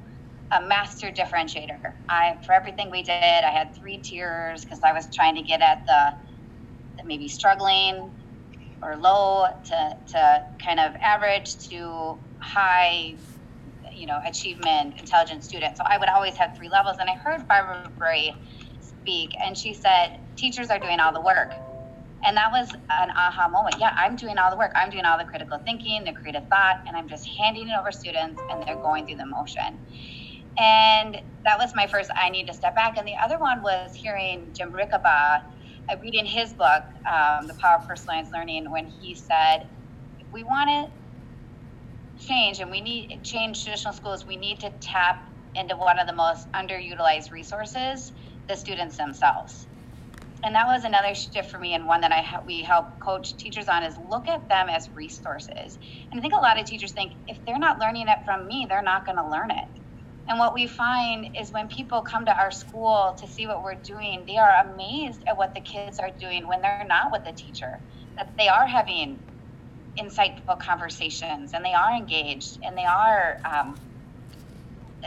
a 0.55 0.61
master 0.67 1.11
differentiator. 1.11 1.79
I 2.09 2.37
for 2.47 2.53
everything 2.53 2.91
we 2.91 3.03
did 3.03 3.45
i 3.45 3.51
had 3.51 3.75
three 3.77 3.99
tiers 3.99 4.65
because 4.65 4.81
i 4.85 4.93
was 4.93 5.09
trying 5.15 5.35
to 5.35 5.43
get 5.43 5.61
at 5.61 5.85
the, 5.87 7.03
the 7.03 7.07
maybe 7.07 7.29
struggling 7.29 8.11
or 8.83 8.97
low 8.97 9.47
to, 9.65 9.97
to 10.13 10.43
kind 10.65 10.79
of 10.79 10.95
average 11.03 11.57
to 11.69 12.19
high 12.39 13.17
you 13.93 14.07
know 14.07 14.19
achievement 14.27 14.95
intelligent 14.99 15.43
student. 15.43 15.77
So 15.77 15.85
i 15.89 15.99
would 15.99 16.09
always 16.09 16.37
have 16.37 16.57
three 16.57 16.69
levels. 16.69 16.97
And 17.01 17.09
i 17.09 17.15
heard 17.15 17.47
barbara 17.49 17.91
bray 17.99 18.35
speak 18.81 19.31
and 19.45 19.57
she 19.57 19.75
said 19.75 20.21
teachers 20.37 20.71
are 20.71 20.79
doing 20.79 21.01
all 21.01 21.13
the 21.13 21.21
work. 21.21 21.53
And 22.27 22.37
that 22.39 22.51
was 22.51 22.71
an 22.73 23.11
aha 23.11 23.49
moment. 23.49 23.77
Yeah 23.79 23.93
i'm 23.97 24.17
doing 24.17 24.39
all 24.39 24.51
the 24.51 24.57
work. 24.57 24.73
I'm 24.77 24.91
doing 24.91 25.05
all 25.05 25.19
the 25.19 25.25
critical 25.25 25.59
thinking 25.65 26.05
the 26.05 26.13
creative 26.13 26.49
thought 26.49 26.77
and 26.87 26.97
i'm 26.97 27.09
just 27.09 27.27
handing 27.39 27.69
it 27.69 27.75
over 27.79 27.91
students 27.91 28.41
and 28.51 28.63
they're 28.67 28.77
going 28.77 29.07
through 29.07 29.17
the 29.17 29.27
motion 29.27 29.79
and 30.59 31.17
that 31.45 31.59
was 31.59 31.73
my 31.75 31.87
first 31.87 32.11
i 32.17 32.31
need 32.31 32.47
to 32.47 32.55
step 32.55 32.75
back 32.77 32.97
and 32.97 33.07
the 33.07 33.15
other 33.25 33.39
one 33.39 33.63
was 33.63 33.91
hearing 33.95 34.53
jim 34.57 34.73
rickabaugh 34.73 35.39
I 35.91 35.97
read 36.01 36.15
in 36.15 36.27
his 36.27 36.55
book, 36.55 36.83
um, 37.11 37.47
The 37.47 37.55
Power 37.61 37.77
of 37.77 37.87
Personalized 37.89 38.31
Learning, 38.35 38.71
when 38.71 38.87
he 38.87 39.15
said, 39.15 39.59
if 40.19 40.29
we 40.33 40.43
want 40.45 40.71
to 40.71 40.87
change 42.17 42.61
and 42.61 42.71
we 42.71 42.81
need 42.81 43.21
change 43.25 43.65
traditional 43.65 43.93
schools, 43.93 44.25
we 44.27 44.37
need 44.37 44.61
to 44.61 44.71
tap 44.81 45.17
into 45.55 45.77
one 45.77 45.99
of 45.99 46.07
the 46.07 46.15
most 46.15 46.47
underutilized 46.57 47.33
resources, 47.33 48.13
the 48.49 48.57
students 48.57 48.97
themselves. 48.97 49.69
And 50.45 50.55
that 50.55 50.67
was 50.67 50.85
another 50.85 51.15
shift 51.15 51.51
for 51.51 51.59
me, 51.59 51.75
and 51.75 51.87
one 51.87 52.03
that 52.03 52.13
I 52.13 52.25
we 52.47 52.63
help 52.63 52.87
coach 53.03 53.37
teachers 53.39 53.69
on 53.69 53.83
is 53.83 53.97
look 54.11 54.29
at 54.29 54.49
them 54.51 54.69
as 54.69 54.89
resources. 54.95 55.79
And 56.13 56.21
I 56.21 56.23
think 56.23 56.35
a 56.35 56.41
lot 56.41 56.61
of 56.61 56.67
teachers 56.67 56.93
think 56.93 57.13
if 57.29 57.39
they're 57.47 57.59
not 57.59 57.81
learning 57.81 58.09
it 58.09 58.19
from 58.27 58.47
me, 58.47 58.67
they're 58.69 58.83
not 58.83 59.07
going 59.07 59.17
to 59.17 59.29
learn 59.29 59.51
it. 59.51 59.65
And 60.29 60.39
what 60.39 60.55
we 60.55 60.67
find 60.67 61.27
is 61.39 61.53
when 61.53 61.69
people 61.69 62.01
come 62.03 62.25
to 62.27 62.37
our 62.37 62.51
school 62.51 63.15
to 63.21 63.29
see 63.29 63.47
what 63.47 63.63
we're 63.63 63.81
doing, 63.87 64.25
they 64.27 64.39
are 64.39 64.67
amazed 64.67 65.23
at 65.29 65.37
what 65.37 65.55
the 65.55 65.61
kids 65.61 65.99
are 65.99 66.11
doing 66.19 66.49
when 66.49 66.63
they're 66.63 66.87
not 66.89 67.13
with 67.13 67.25
the 67.25 67.33
teacher, 67.33 67.83
that 68.17 68.29
they 68.39 68.49
are 68.49 68.67
having 68.67 69.21
insightful 70.01 70.59
conversations 70.59 71.53
and 71.55 71.65
they 71.65 71.75
are 71.75 71.95
engaged 71.95 72.59
and 72.67 72.77
they 72.77 72.87
are 72.87 73.37
um, 73.45 73.77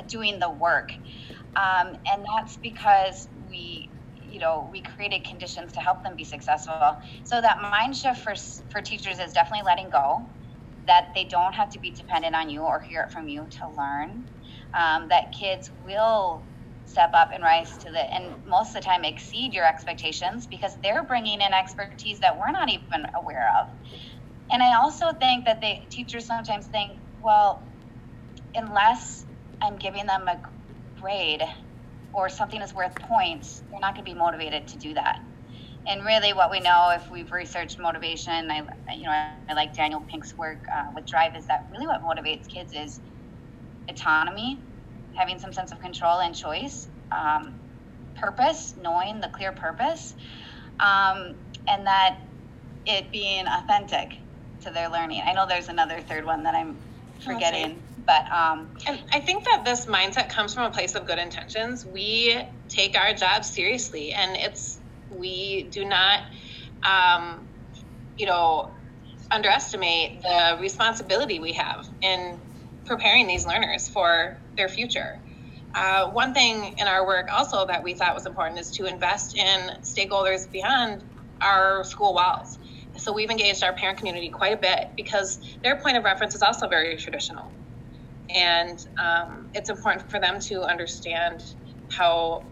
doing 0.07 0.39
the 0.39 0.51
work. 0.51 0.89
Um, 1.55 1.95
and 2.13 2.23
that's 2.35 2.57
because 2.61 3.27
we, 3.49 3.89
you 4.15 4.39
know, 4.39 4.69
we 4.71 4.81
created 4.83 5.23
conditions 5.25 5.73
to 5.73 5.79
help 5.79 6.03
them 6.03 6.15
be 6.15 6.25
successful. 6.25 6.95
So 7.23 7.41
that 7.41 7.59
mind 7.61 7.95
shift 7.95 8.19
for, 8.19 8.35
for 8.69 8.81
teachers 8.81 9.17
is 9.19 9.33
definitely 9.33 9.65
letting 9.65 9.89
go, 9.89 10.29
that 10.85 11.05
they 11.15 11.25
don't 11.25 11.53
have 11.53 11.69
to 11.71 11.79
be 11.79 11.91
dependent 11.91 12.35
on 12.35 12.49
you 12.49 12.61
or 12.61 12.81
hear 12.87 13.01
it 13.01 13.11
from 13.11 13.27
you 13.27 13.47
to 13.59 13.69
learn 13.75 14.25
um, 14.73 15.07
that 15.09 15.25
kids 15.39 15.71
will 15.83 16.47
step 16.85 17.11
up 17.13 17.29
and 17.33 17.43
rise 17.43 17.77
to 17.79 17.91
the 17.91 17.99
and 18.15 18.35
most 18.47 18.69
of 18.75 18.81
the 18.81 18.85
time 18.85 19.03
exceed 19.03 19.53
your 19.53 19.65
expectations 19.65 20.47
because 20.47 20.73
they're 20.83 21.03
bringing 21.05 21.41
in 21.41 21.53
expertise 21.53 22.19
that 22.21 22.37
we're 22.39 22.51
not 22.51 22.69
even 22.69 23.05
aware 23.21 23.49
of. 23.61 23.67
And 24.51 24.63
i 24.63 24.75
also 24.75 25.11
think 25.19 25.45
that 25.45 25.61
the 25.61 25.75
teachers 25.91 26.25
sometimes 26.25 26.67
think 26.67 26.91
well 27.21 27.63
unless 28.55 29.25
i'm 29.61 29.77
giving 29.77 30.05
them 30.05 30.27
a 30.27 30.39
grade 31.01 31.43
or 32.13 32.29
something 32.29 32.61
is 32.61 32.73
worth 32.75 32.95
points 33.09 33.63
they're 33.71 33.81
not 33.81 33.95
going 33.95 34.05
to 34.05 34.11
be 34.11 34.17
motivated 34.17 34.67
to 34.67 34.77
do 34.77 34.93
that. 34.93 35.17
And 35.89 36.05
really 36.05 36.33
what 36.33 36.51
we 36.51 36.59
know 36.59 36.91
if 36.95 37.03
we've 37.11 37.31
researched 37.31 37.79
motivation 37.79 38.49
i 38.51 38.61
you 38.95 39.03
know 39.05 39.11
i 39.49 39.53
like 39.53 39.75
daniel 39.75 40.03
pink's 40.11 40.37
work 40.37 40.59
uh, 40.75 40.83
with 40.95 41.05
drive 41.07 41.35
is 41.37 41.45
that 41.47 41.61
really 41.71 41.87
what 41.87 42.01
motivates 42.03 42.47
kids 42.53 42.73
is 42.73 43.01
autonomy, 43.89 44.59
having 45.13 45.39
some 45.39 45.53
sense 45.53 45.71
of 45.71 45.79
control 45.81 46.19
and 46.19 46.35
choice, 46.35 46.87
um, 47.11 47.53
purpose, 48.15 48.75
knowing 48.81 49.19
the 49.19 49.29
clear 49.29 49.51
purpose, 49.51 50.15
um, 50.79 51.35
and 51.67 51.85
that 51.85 52.19
it 52.85 53.11
being 53.11 53.45
authentic 53.47 54.19
to 54.61 54.71
their 54.71 54.89
learning. 54.89 55.21
I 55.25 55.33
know 55.33 55.45
there's 55.47 55.69
another 55.69 55.99
third 56.01 56.25
one 56.25 56.43
that 56.43 56.55
I'm 56.55 56.77
forgetting. 57.19 57.81
But 58.05 58.31
um, 58.31 58.69
and 58.87 58.99
I 59.13 59.19
think 59.19 59.43
that 59.45 59.63
this 59.65 59.85
mindset 59.85 60.29
comes 60.29 60.53
from 60.53 60.63
a 60.63 60.71
place 60.71 60.95
of 60.95 61.05
good 61.05 61.19
intentions. 61.19 61.85
We 61.85 62.41
take 62.69 62.97
our 62.97 63.13
job 63.13 63.43
seriously, 63.43 64.13
and 64.13 64.37
it's 64.37 64.79
we 65.09 65.63
do 65.71 65.85
not, 65.85 66.21
um, 66.83 67.47
you 68.17 68.25
know, 68.25 68.71
underestimate 69.31 70.21
the 70.21 70.57
responsibility 70.61 71.39
we 71.39 71.53
have 71.53 71.87
in 72.01 72.39
preparing 72.87 73.27
these 73.27 73.45
learners 73.45 73.87
for 73.87 74.37
their 74.55 74.69
future. 74.69 75.19
Uh, 75.75 76.09
one 76.09 76.33
thing 76.33 76.73
in 76.79 76.87
our 76.87 77.05
work 77.05 77.27
also 77.31 77.67
that 77.67 77.83
we 77.83 77.93
thought 77.93 78.15
was 78.15 78.25
important 78.25 78.59
is 78.59 78.71
to 78.71 78.85
invest 78.85 79.37
in 79.37 79.71
stakeholders 79.83 80.51
beyond 80.51 81.03
our 81.41 81.83
school 81.83 82.13
walls. 82.13 82.57
So 82.97 83.13
we've 83.13 83.29
engaged 83.29 83.63
our 83.63 83.73
parent 83.73 83.99
community 83.99 84.29
quite 84.29 84.53
a 84.53 84.57
bit 84.57 84.87
because 84.95 85.39
their 85.63 85.79
point 85.79 85.97
of 85.97 86.03
reference 86.03 86.33
is 86.33 86.41
also 86.41 86.67
very 86.67 86.97
traditional. 86.97 87.51
And 88.33 88.79
um, 88.99 89.49
it's 89.53 89.69
important 89.69 90.09
for 90.09 90.19
them 90.19 90.39
to 90.41 90.63
understand 90.63 91.43
how 91.91 92.43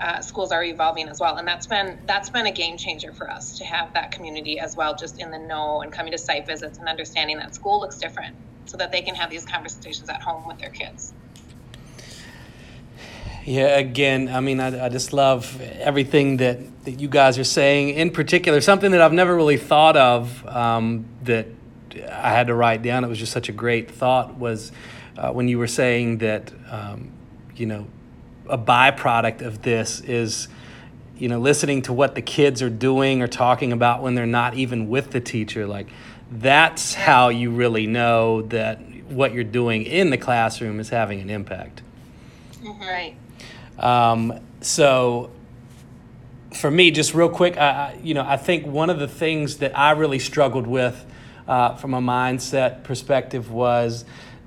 uh, 0.00 0.20
schools 0.20 0.52
are 0.52 0.62
evolving 0.62 1.08
as 1.08 1.18
well. 1.20 1.36
And 1.36 1.46
that's 1.46 1.66
been 1.66 1.98
that's 2.06 2.30
been 2.30 2.46
a 2.46 2.52
game 2.52 2.78
changer 2.78 3.12
for 3.12 3.28
us 3.30 3.58
to 3.58 3.64
have 3.64 3.92
that 3.94 4.12
community 4.12 4.60
as 4.60 4.76
well, 4.76 4.94
just 4.94 5.20
in 5.20 5.30
the 5.30 5.38
know 5.38 5.82
and 5.82 5.92
coming 5.92 6.12
to 6.12 6.18
site 6.18 6.46
visits 6.46 6.78
and 6.78 6.88
understanding 6.88 7.38
that 7.38 7.54
school 7.54 7.80
looks 7.80 7.98
different 7.98 8.34
so 8.66 8.76
that 8.76 8.92
they 8.92 9.02
can 9.02 9.14
have 9.14 9.30
these 9.30 9.44
conversations 9.44 10.08
at 10.08 10.22
home 10.22 10.46
with 10.46 10.58
their 10.58 10.70
kids. 10.70 11.12
Yeah, 13.44 13.78
again, 13.78 14.28
I 14.28 14.40
mean, 14.40 14.60
I, 14.60 14.86
I 14.86 14.88
just 14.90 15.12
love 15.12 15.60
everything 15.60 16.36
that, 16.36 16.84
that 16.84 17.00
you 17.00 17.08
guys 17.08 17.38
are 17.38 17.44
saying. 17.44 17.90
In 17.90 18.10
particular, 18.10 18.60
something 18.60 18.90
that 18.92 19.00
I've 19.00 19.14
never 19.14 19.34
really 19.34 19.56
thought 19.56 19.96
of 19.96 20.46
um, 20.46 21.06
that 21.22 21.46
I 22.12 22.30
had 22.30 22.48
to 22.48 22.54
write 22.54 22.82
down. 22.82 23.02
It 23.02 23.08
was 23.08 23.18
just 23.18 23.32
such 23.32 23.48
a 23.48 23.52
great 23.52 23.90
thought 23.90 24.36
was 24.36 24.72
uh, 25.16 25.32
when 25.32 25.48
you 25.48 25.58
were 25.58 25.66
saying 25.66 26.18
that, 26.18 26.52
um, 26.70 27.12
you 27.56 27.66
know, 27.66 27.86
a 28.48 28.58
byproduct 28.58 29.42
of 29.42 29.62
this 29.62 30.00
is, 30.00 30.48
you 31.16 31.28
know, 31.28 31.38
listening 31.38 31.82
to 31.82 31.92
what 31.92 32.14
the 32.14 32.22
kids 32.22 32.62
are 32.62 32.70
doing 32.70 33.22
or 33.22 33.26
talking 33.26 33.72
about 33.72 34.02
when 34.02 34.14
they're 34.14 34.26
not 34.26 34.54
even 34.54 34.88
with 34.88 35.10
the 35.10 35.20
teacher. 35.20 35.66
Like, 35.66 35.88
that's 36.30 36.94
how 36.94 37.28
you 37.28 37.50
really 37.50 37.86
know 37.86 38.42
that 38.42 38.80
what 39.08 39.34
you're 39.34 39.44
doing 39.44 39.84
in 39.84 40.10
the 40.10 40.18
classroom 40.18 40.78
is 40.78 40.88
having 40.88 41.20
an 41.20 41.30
impact. 41.30 41.82
Right. 42.62 43.16
Um, 43.78 44.38
so, 44.60 45.30
for 46.54 46.70
me, 46.70 46.90
just 46.90 47.14
real 47.14 47.28
quick, 47.28 47.56
I, 47.56 47.98
you 48.02 48.14
know, 48.14 48.24
I 48.26 48.36
think 48.36 48.66
one 48.66 48.90
of 48.90 48.98
the 48.98 49.08
things 49.08 49.58
that 49.58 49.76
I 49.76 49.92
really 49.92 50.18
struggled 50.18 50.66
with 50.66 51.04
uh, 51.48 51.74
from 51.76 51.94
a 51.94 52.00
mindset 52.00 52.84
perspective 52.84 53.50
was 53.50 54.04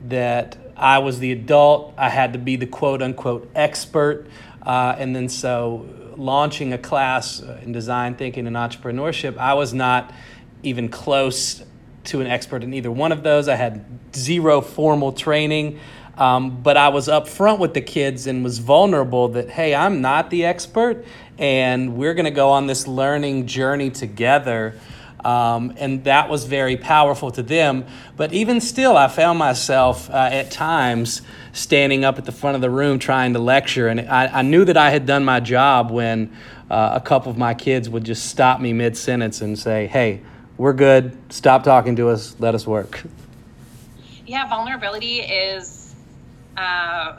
that 0.07 0.57
I 0.77 0.99
was 0.99 1.19
the 1.19 1.31
adult. 1.31 1.93
I 1.97 2.09
had 2.09 2.33
to 2.33 2.39
be 2.39 2.55
the 2.55 2.67
quote 2.67 3.01
unquote 3.01 3.49
expert. 3.55 4.27
Uh, 4.61 4.95
and 4.97 5.15
then 5.15 5.27
so 5.27 5.85
launching 6.15 6.73
a 6.73 6.77
class 6.77 7.39
in 7.39 7.71
design 7.71 8.15
thinking 8.15 8.47
and 8.47 8.55
entrepreneurship, 8.55 9.37
I 9.37 9.55
was 9.55 9.73
not 9.73 10.13
even 10.61 10.87
close 10.89 11.63
to 12.05 12.21
an 12.21 12.27
expert 12.27 12.63
in 12.63 12.73
either 12.73 12.91
one 12.91 13.11
of 13.11 13.23
those. 13.23 13.47
I 13.47 13.55
had 13.55 13.85
zero 14.15 14.61
formal 14.61 15.11
training. 15.11 15.79
Um, 16.17 16.61
but 16.61 16.77
I 16.77 16.89
was 16.89 17.07
upfront 17.07 17.57
with 17.57 17.73
the 17.73 17.81
kids 17.81 18.27
and 18.27 18.43
was 18.43 18.59
vulnerable 18.59 19.29
that, 19.29 19.49
hey, 19.49 19.73
I'm 19.73 20.01
not 20.01 20.29
the 20.29 20.45
expert, 20.45 21.05
and 21.39 21.97
we're 21.97 22.13
going 22.13 22.25
to 22.25 22.31
go 22.31 22.51
on 22.51 22.67
this 22.67 22.87
learning 22.87 23.47
journey 23.47 23.89
together. 23.89 24.79
Um, 25.25 25.73
and 25.77 26.03
that 26.03 26.29
was 26.29 26.45
very 26.45 26.75
powerful 26.75 27.31
to 27.31 27.41
them. 27.41 27.85
But 28.15 28.33
even 28.33 28.59
still, 28.59 28.97
I 28.97 29.07
found 29.07 29.39
myself 29.39 30.09
uh, 30.09 30.29
at 30.31 30.51
times 30.51 31.21
standing 31.53 32.03
up 32.03 32.17
at 32.17 32.25
the 32.25 32.31
front 32.31 32.55
of 32.55 32.61
the 32.61 32.69
room 32.69 32.99
trying 32.99 33.33
to 33.33 33.39
lecture. 33.39 33.87
And 33.87 34.01
I, 34.01 34.27
I 34.27 34.41
knew 34.41 34.65
that 34.65 34.75
I 34.75 34.89
had 34.89 35.05
done 35.05 35.23
my 35.23 35.39
job 35.39 35.91
when 35.91 36.35
uh, 36.69 36.91
a 36.93 37.01
couple 37.01 37.31
of 37.31 37.37
my 37.37 37.53
kids 37.53 37.89
would 37.89 38.03
just 38.03 38.25
stop 38.25 38.59
me 38.59 38.73
mid 38.73 38.97
sentence 38.97 39.41
and 39.41 39.57
say, 39.57 39.87
hey, 39.87 40.21
we're 40.57 40.73
good, 40.73 41.17
stop 41.29 41.63
talking 41.63 41.95
to 41.95 42.09
us, 42.09 42.35
let 42.39 42.55
us 42.55 42.67
work. 42.67 43.03
Yeah, 44.25 44.47
vulnerability 44.47 45.19
is 45.19 45.95
uh, 46.57 47.17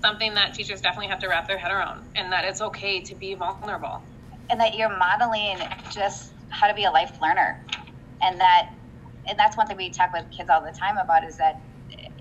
something 0.00 0.34
that 0.34 0.54
teachers 0.54 0.80
definitely 0.80 1.08
have 1.08 1.20
to 1.20 1.28
wrap 1.28 1.48
their 1.48 1.58
head 1.58 1.72
around, 1.72 2.06
and 2.14 2.30
that 2.32 2.44
it's 2.44 2.60
okay 2.60 3.00
to 3.00 3.14
be 3.14 3.34
vulnerable. 3.34 4.02
And 4.48 4.60
that 4.60 4.76
you're 4.76 4.96
modeling 4.96 5.58
just 5.90 6.32
how 6.50 6.68
to 6.68 6.74
be 6.74 6.84
a 6.84 6.90
life 6.90 7.20
learner. 7.20 7.64
And 8.22 8.40
that 8.40 8.72
and 9.28 9.36
that's 9.36 9.56
one 9.56 9.66
thing 9.66 9.76
we 9.76 9.90
talk 9.90 10.12
with 10.12 10.30
kids 10.30 10.48
all 10.50 10.62
the 10.62 10.70
time 10.70 10.98
about 10.98 11.24
is 11.24 11.36
that 11.38 11.60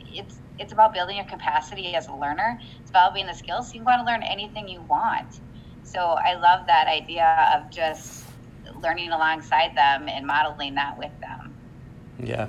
it's 0.08 0.40
it's 0.58 0.74
about 0.74 0.94
building 0.94 1.18
your 1.18 1.26
capacity 1.26 1.96
as 1.96 2.08
a 2.08 2.14
learner. 2.14 2.60
It's 2.82 2.90
about 2.90 3.14
developing 3.14 3.28
the 3.28 3.38
skills. 3.38 3.68
So 3.70 3.76
you 3.76 3.84
want 3.84 4.00
to 4.00 4.06
learn 4.06 4.24
anything 4.24 4.68
you 4.68 4.82
want. 4.82 5.40
So 5.84 6.00
i 6.00 6.34
love 6.34 6.66
that 6.66 6.88
idea 6.88 7.54
of 7.56 7.70
just 7.70 8.25
learning 8.86 9.12
alongside 9.12 9.76
them 9.76 10.08
and 10.08 10.26
modeling 10.26 10.76
that 10.76 10.98
with 10.98 11.12
them. 11.20 11.54
Yeah. 12.24 12.48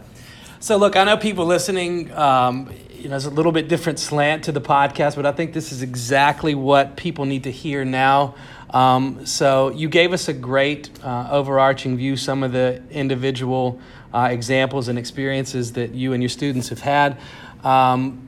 So 0.61 0.77
look 0.77 0.97
i 0.97 1.05
know 1.05 1.17
people 1.17 1.47
listening 1.47 2.13
um, 2.13 2.73
you 2.93 3.05
know 3.05 3.11
there's 3.11 3.27
a 3.27 3.31
little 3.31 3.53
bit 3.53 3.69
different 3.69 3.99
slant 3.99 4.45
to 4.45 4.53
the 4.53 4.61
podcast 4.61 5.15
but 5.15 5.27
i 5.27 5.31
think 5.31 5.53
this 5.53 5.71
is 5.71 5.83
exactly 5.83 6.55
what 6.55 6.97
people 6.97 7.25
need 7.25 7.45
to 7.45 7.53
hear 7.53 7.85
now. 7.85 8.35
Um, 8.71 9.25
so 9.27 9.71
you 9.71 9.89
gave 9.89 10.13
us 10.13 10.29
a 10.29 10.33
great 10.33 10.91
uh, 11.03 11.29
overarching 11.31 11.97
view, 11.97 12.17
some 12.17 12.43
of 12.43 12.53
the 12.53 12.83
individual 12.91 13.81
uh, 14.13 14.29
examples 14.31 14.89
and 14.89 14.99
experiences 14.99 15.73
that 15.75 15.95
you 15.95 16.13
and 16.13 16.23
your 16.23 16.31
students 16.31 16.69
have 16.71 16.81
had. 16.81 17.19
Um, 17.63 18.26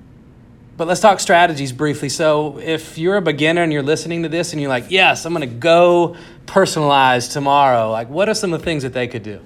but 0.79 0.87
let's 0.87 1.01
talk 1.01 1.19
strategies 1.19 1.73
briefly. 1.73 2.09
So 2.09 2.59
if 2.59 2.97
you're 2.97 3.17
a 3.17 3.21
beginner 3.21 3.65
and 3.65 3.73
you're 3.73 3.83
listening 3.83 4.23
to 4.23 4.29
this 4.29 4.53
and 4.53 4.63
you're 4.63 4.71
like, 4.71 4.87
yes, 4.91 5.27
I'm 5.27 5.35
going 5.35 5.47
to 5.47 5.55
go 5.55 6.17
personalize 6.47 7.31
tomorrow, 7.33 7.91
like 7.91 8.09
what 8.09 8.29
are 8.29 8.35
some 8.35 8.55
of 8.55 8.61
the 8.61 8.65
things 8.65 8.85
that 8.85 8.93
they 8.93 9.09
could 9.09 9.25
do? 9.25 9.41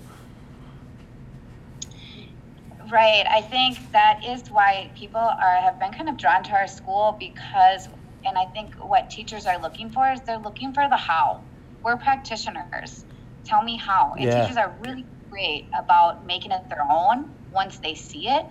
Right. 2.92 3.24
I 3.26 3.40
think 3.40 3.78
that 3.92 4.22
is 4.22 4.50
why 4.50 4.90
people 4.94 5.18
are 5.18 5.56
have 5.56 5.80
been 5.80 5.92
kind 5.92 6.10
of 6.10 6.18
drawn 6.18 6.44
to 6.44 6.52
our 6.52 6.68
school 6.68 7.16
because 7.18 7.88
and 8.26 8.36
I 8.36 8.44
think 8.44 8.74
what 8.74 9.08
teachers 9.08 9.46
are 9.46 9.58
looking 9.58 9.88
for 9.88 10.12
is 10.12 10.20
they're 10.20 10.36
looking 10.36 10.74
for 10.74 10.86
the 10.88 10.98
how. 10.98 11.42
We're 11.82 11.96
practitioners. 11.96 13.06
Tell 13.44 13.62
me 13.62 13.78
how. 13.78 14.14
And 14.16 14.26
yeah. 14.26 14.42
teachers 14.42 14.58
are 14.58 14.76
really 14.84 15.06
great 15.30 15.66
about 15.76 16.26
making 16.26 16.52
it 16.52 16.68
their 16.68 16.86
own 16.88 17.34
once 17.52 17.78
they 17.78 17.94
see 17.94 18.28
it. 18.28 18.44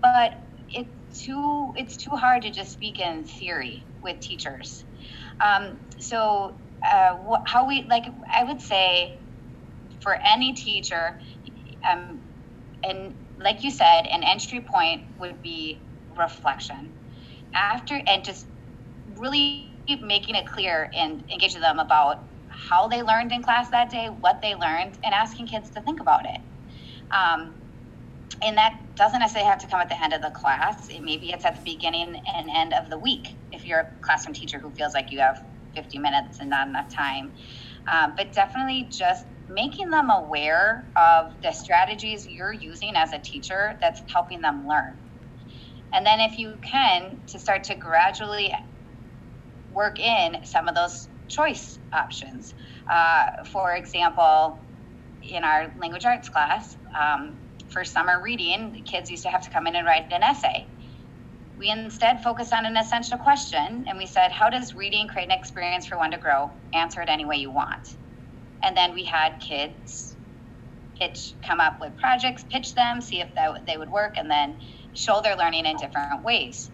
But 0.00 0.38
it's 0.70 0.88
too 1.14 1.72
it's 1.76 1.96
too 1.96 2.16
hard 2.16 2.42
to 2.42 2.50
just 2.50 2.72
speak 2.72 2.98
in 2.98 3.24
theory 3.24 3.86
with 4.02 4.20
teachers. 4.20 4.84
Um, 5.44 5.80
so 6.00 6.58
uh, 6.90 7.16
wh- 7.28 7.42
how 7.46 7.66
we 7.66 7.86
like 7.88 8.04
I 8.36 8.44
would 8.44 8.60
say 8.60 9.10
for 10.02 10.16
any 10.26 10.54
teacher, 10.54 11.16
um, 11.90 12.22
and 12.84 13.14
like 13.40 13.62
you 13.64 13.70
said, 13.70 14.06
an 14.06 14.22
entry 14.24 14.60
point 14.72 15.02
would 15.18 15.42
be 15.42 15.82
reflection. 16.16 16.94
After 17.54 18.00
and 18.06 18.24
just 18.24 18.46
really 19.18 19.44
making 19.56 19.90
it 19.90 20.04
clear 20.04 20.44
and 20.50 20.76
engaging 20.84 21.12
them 21.12 21.44
about 21.44 21.76
how 22.32 22.58
they 22.58 22.70
learned 22.72 23.04
in 23.04 23.20
class 23.26 23.50
that 23.50 23.70
day, 23.72 23.90
what 23.92 24.22
they 24.30 24.54
learned, 24.54 24.94
and 24.94 25.14
asking 25.14 25.46
kids 25.46 25.70
to 25.70 25.82
think 25.82 26.00
about 26.00 26.24
it. 26.24 26.40
Um, 27.14 27.63
and 28.42 28.56
that 28.58 28.72
doesn't 28.96 29.20
necessarily 29.20 29.48
have 29.48 29.60
to 29.60 29.66
come 29.66 29.80
at 29.80 29.88
the 29.88 30.02
end 30.02 30.12
of 30.12 30.22
the 30.22 30.30
class. 30.30 30.88
It, 30.90 31.02
maybe 31.02 31.30
it's 31.30 31.44
at 31.44 31.56
the 31.56 31.62
beginning 31.64 32.14
and 32.36 32.50
end 32.54 32.74
of 32.74 32.90
the 32.90 32.98
week 32.98 33.26
if 33.52 33.66
you're 33.66 33.80
a 33.80 33.86
classroom 34.02 34.34
teacher 34.34 34.58
who 34.58 34.72
feels 34.72 34.94
like 34.94 35.10
you 35.10 35.20
have 35.20 35.36
50 35.74 35.98
minutes 35.98 36.38
and 36.40 36.50
not 36.50 36.68
enough 36.68 36.94
time. 36.94 37.32
Um, 37.92 38.14
but 38.16 38.32
definitely 38.32 38.88
just 38.90 39.24
making 39.48 39.90
them 39.90 40.10
aware 40.10 40.86
of 40.96 41.32
the 41.42 41.52
strategies 41.52 42.26
you're 42.26 42.52
using 42.52 42.92
as 42.96 43.12
a 43.12 43.18
teacher 43.18 43.78
that's 43.80 44.00
helping 44.12 44.40
them 44.40 44.66
learn. 44.68 44.98
And 45.92 46.04
then, 46.04 46.20
if 46.20 46.38
you 46.38 46.56
can, 46.68 47.20
to 47.28 47.38
start 47.38 47.64
to 47.64 47.76
gradually 47.76 48.52
work 49.70 50.00
in 50.00 50.36
some 50.44 50.66
of 50.66 50.74
those 50.74 51.08
choice 51.28 51.78
options. 51.92 52.54
Uh, 52.92 53.26
for 53.52 53.74
example, 53.74 54.58
in 55.22 55.44
our 55.44 55.72
language 55.80 56.04
arts 56.04 56.28
class, 56.28 56.76
um, 56.98 57.38
for 57.74 57.84
summer 57.84 58.22
reading, 58.22 58.72
the 58.72 58.80
kids 58.80 59.10
used 59.10 59.24
to 59.24 59.28
have 59.28 59.42
to 59.42 59.50
come 59.50 59.66
in 59.66 59.74
and 59.74 59.84
write 59.84 60.10
an 60.12 60.22
essay. 60.22 60.64
We 61.58 61.70
instead 61.70 62.22
focused 62.22 62.52
on 62.52 62.64
an 62.64 62.76
essential 62.76 63.18
question 63.18 63.84
and 63.88 63.98
we 63.98 64.06
said, 64.06 64.30
How 64.30 64.48
does 64.48 64.74
reading 64.74 65.08
create 65.08 65.26
an 65.26 65.36
experience 65.36 65.84
for 65.86 65.98
one 65.98 66.12
to 66.12 66.18
grow? 66.18 66.50
Answer 66.72 67.02
it 67.02 67.08
any 67.08 67.24
way 67.24 67.36
you 67.36 67.50
want. 67.50 67.88
And 68.62 68.76
then 68.76 68.94
we 68.94 69.04
had 69.04 69.40
kids 69.40 70.16
pitch, 70.98 71.34
come 71.44 71.58
up 71.58 71.78
with 71.80 71.96
projects, 71.96 72.44
pitch 72.48 72.74
them, 72.76 73.00
see 73.00 73.20
if 73.20 73.34
that, 73.34 73.66
they 73.66 73.76
would 73.76 73.90
work, 73.90 74.14
and 74.16 74.30
then 74.30 74.56
show 74.94 75.20
their 75.20 75.36
learning 75.36 75.66
in 75.66 75.76
different 75.76 76.24
ways. 76.24 76.70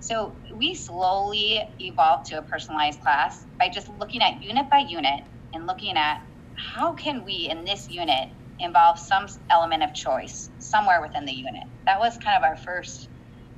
So 0.00 0.34
we 0.56 0.74
slowly 0.74 1.62
evolved 1.78 2.30
to 2.30 2.38
a 2.38 2.42
personalized 2.42 3.00
class 3.02 3.44
by 3.60 3.68
just 3.68 3.90
looking 3.90 4.22
at 4.22 4.42
unit 4.42 4.70
by 4.70 4.78
unit 4.78 5.20
and 5.52 5.66
looking 5.66 5.96
at 5.98 6.22
how 6.54 6.94
can 6.94 7.24
we 7.24 7.48
in 7.50 7.66
this 7.66 7.90
unit 7.90 8.30
involve 8.60 8.98
some 8.98 9.26
element 9.50 9.82
of 9.82 9.94
choice 9.94 10.50
somewhere 10.58 11.00
within 11.00 11.24
the 11.24 11.32
unit. 11.32 11.64
That 11.86 11.98
was 11.98 12.18
kind 12.24 12.36
of 12.36 12.44
our 12.44 12.56
first 12.56 13.08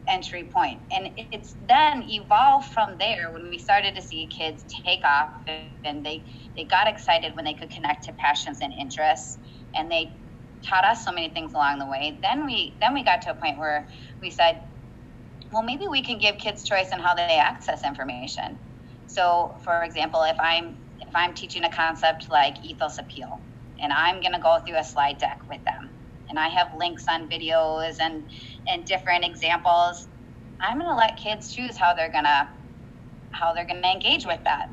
entry 0.08 0.50
point. 0.54 0.78
And 0.92 1.10
it's 1.16 1.54
then 1.68 2.04
evolved 2.08 2.66
from 2.72 2.96
there 2.98 3.32
when 3.32 3.48
we 3.50 3.58
started 3.58 3.94
to 3.94 4.02
see 4.02 4.28
kids 4.36 4.64
take 4.84 5.00
off 5.04 5.28
and 5.84 6.04
they, 6.04 6.24
they 6.56 6.64
got 6.64 6.88
excited 6.88 7.32
when 7.36 7.44
they 7.44 7.54
could 7.54 7.70
connect 7.70 8.04
to 8.04 8.12
passions 8.14 8.58
and 8.60 8.72
interests 8.78 9.38
and 9.74 9.90
they 9.90 10.12
taught 10.68 10.84
us 10.84 11.04
so 11.04 11.12
many 11.12 11.30
things 11.30 11.52
along 11.54 11.78
the 11.78 11.86
way. 11.86 12.18
Then 12.22 12.46
we 12.46 12.76
then 12.80 12.94
we 12.94 13.04
got 13.04 13.22
to 13.22 13.30
a 13.30 13.34
point 13.34 13.58
where 13.58 13.86
we 14.20 14.30
said, 14.30 14.60
well, 15.52 15.62
maybe 15.62 15.86
we 15.88 16.02
can 16.02 16.18
give 16.18 16.38
kids 16.38 16.64
choice 16.64 16.88
in 16.92 16.98
how 16.98 17.14
they 17.14 17.36
access 17.36 17.84
information. 17.84 18.58
So, 19.06 19.56
for 19.64 19.82
example, 19.82 20.22
if 20.22 20.36
I'm 20.40 20.76
if 21.00 21.14
I'm 21.14 21.34
teaching 21.34 21.64
a 21.64 21.70
concept 21.70 22.26
like 22.30 22.56
ethos 22.64 22.98
appeal, 22.98 23.40
and 23.80 23.92
I'm 23.92 24.20
going 24.20 24.32
to 24.32 24.40
go 24.40 24.58
through 24.66 24.76
a 24.76 24.84
slide 24.84 25.18
deck 25.18 25.40
with 25.48 25.64
them, 25.64 25.90
and 26.28 26.38
I 26.38 26.48
have 26.48 26.74
links 26.76 27.06
on 27.08 27.28
videos 27.28 27.98
and 28.00 28.24
and 28.68 28.84
different 28.84 29.24
examples, 29.24 30.08
I'm 30.60 30.78
going 30.78 30.90
to 30.90 30.96
let 30.96 31.16
kids 31.16 31.54
choose 31.54 31.76
how 31.76 31.94
they're 31.94 32.12
going 32.12 32.24
to 32.24 32.48
how 33.32 33.54
they're 33.54 33.66
going 33.66 33.82
to 33.82 33.88
engage 33.88 34.26
with 34.26 34.42
that. 34.44 34.68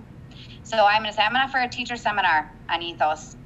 So 0.63 0.85
I'm 0.85 1.01
going 1.01 1.11
to 1.11 1.15
say 1.15 1.23
I'm 1.23 1.31
going 1.31 1.41
to 1.41 1.47
offer 1.47 1.59
a 1.59 1.69
teacher 1.69 1.95
seminar 1.95 2.51
on 2.69 2.81
ethos. 2.81 3.37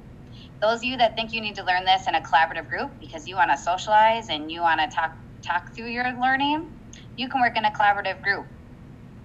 Those 0.60 0.78
of 0.78 0.84
you 0.84 0.96
that 0.98 1.16
think 1.16 1.32
you 1.32 1.40
need 1.40 1.56
to 1.56 1.64
learn 1.64 1.84
this 1.84 2.08
in 2.08 2.14
a 2.14 2.20
collaborative 2.20 2.68
group 2.68 2.90
because 3.00 3.28
you 3.28 3.36
want 3.36 3.50
to 3.50 3.56
socialize 3.56 4.28
and 4.28 4.50
you 4.50 4.60
want 4.60 4.80
to 4.80 4.94
talk 4.94 5.12
talk 5.42 5.74
through 5.74 5.88
your 5.88 6.12
learning, 6.20 6.70
you 7.16 7.28
can 7.28 7.40
work 7.40 7.56
in 7.56 7.64
a 7.64 7.70
collaborative 7.70 8.22
group. 8.22 8.46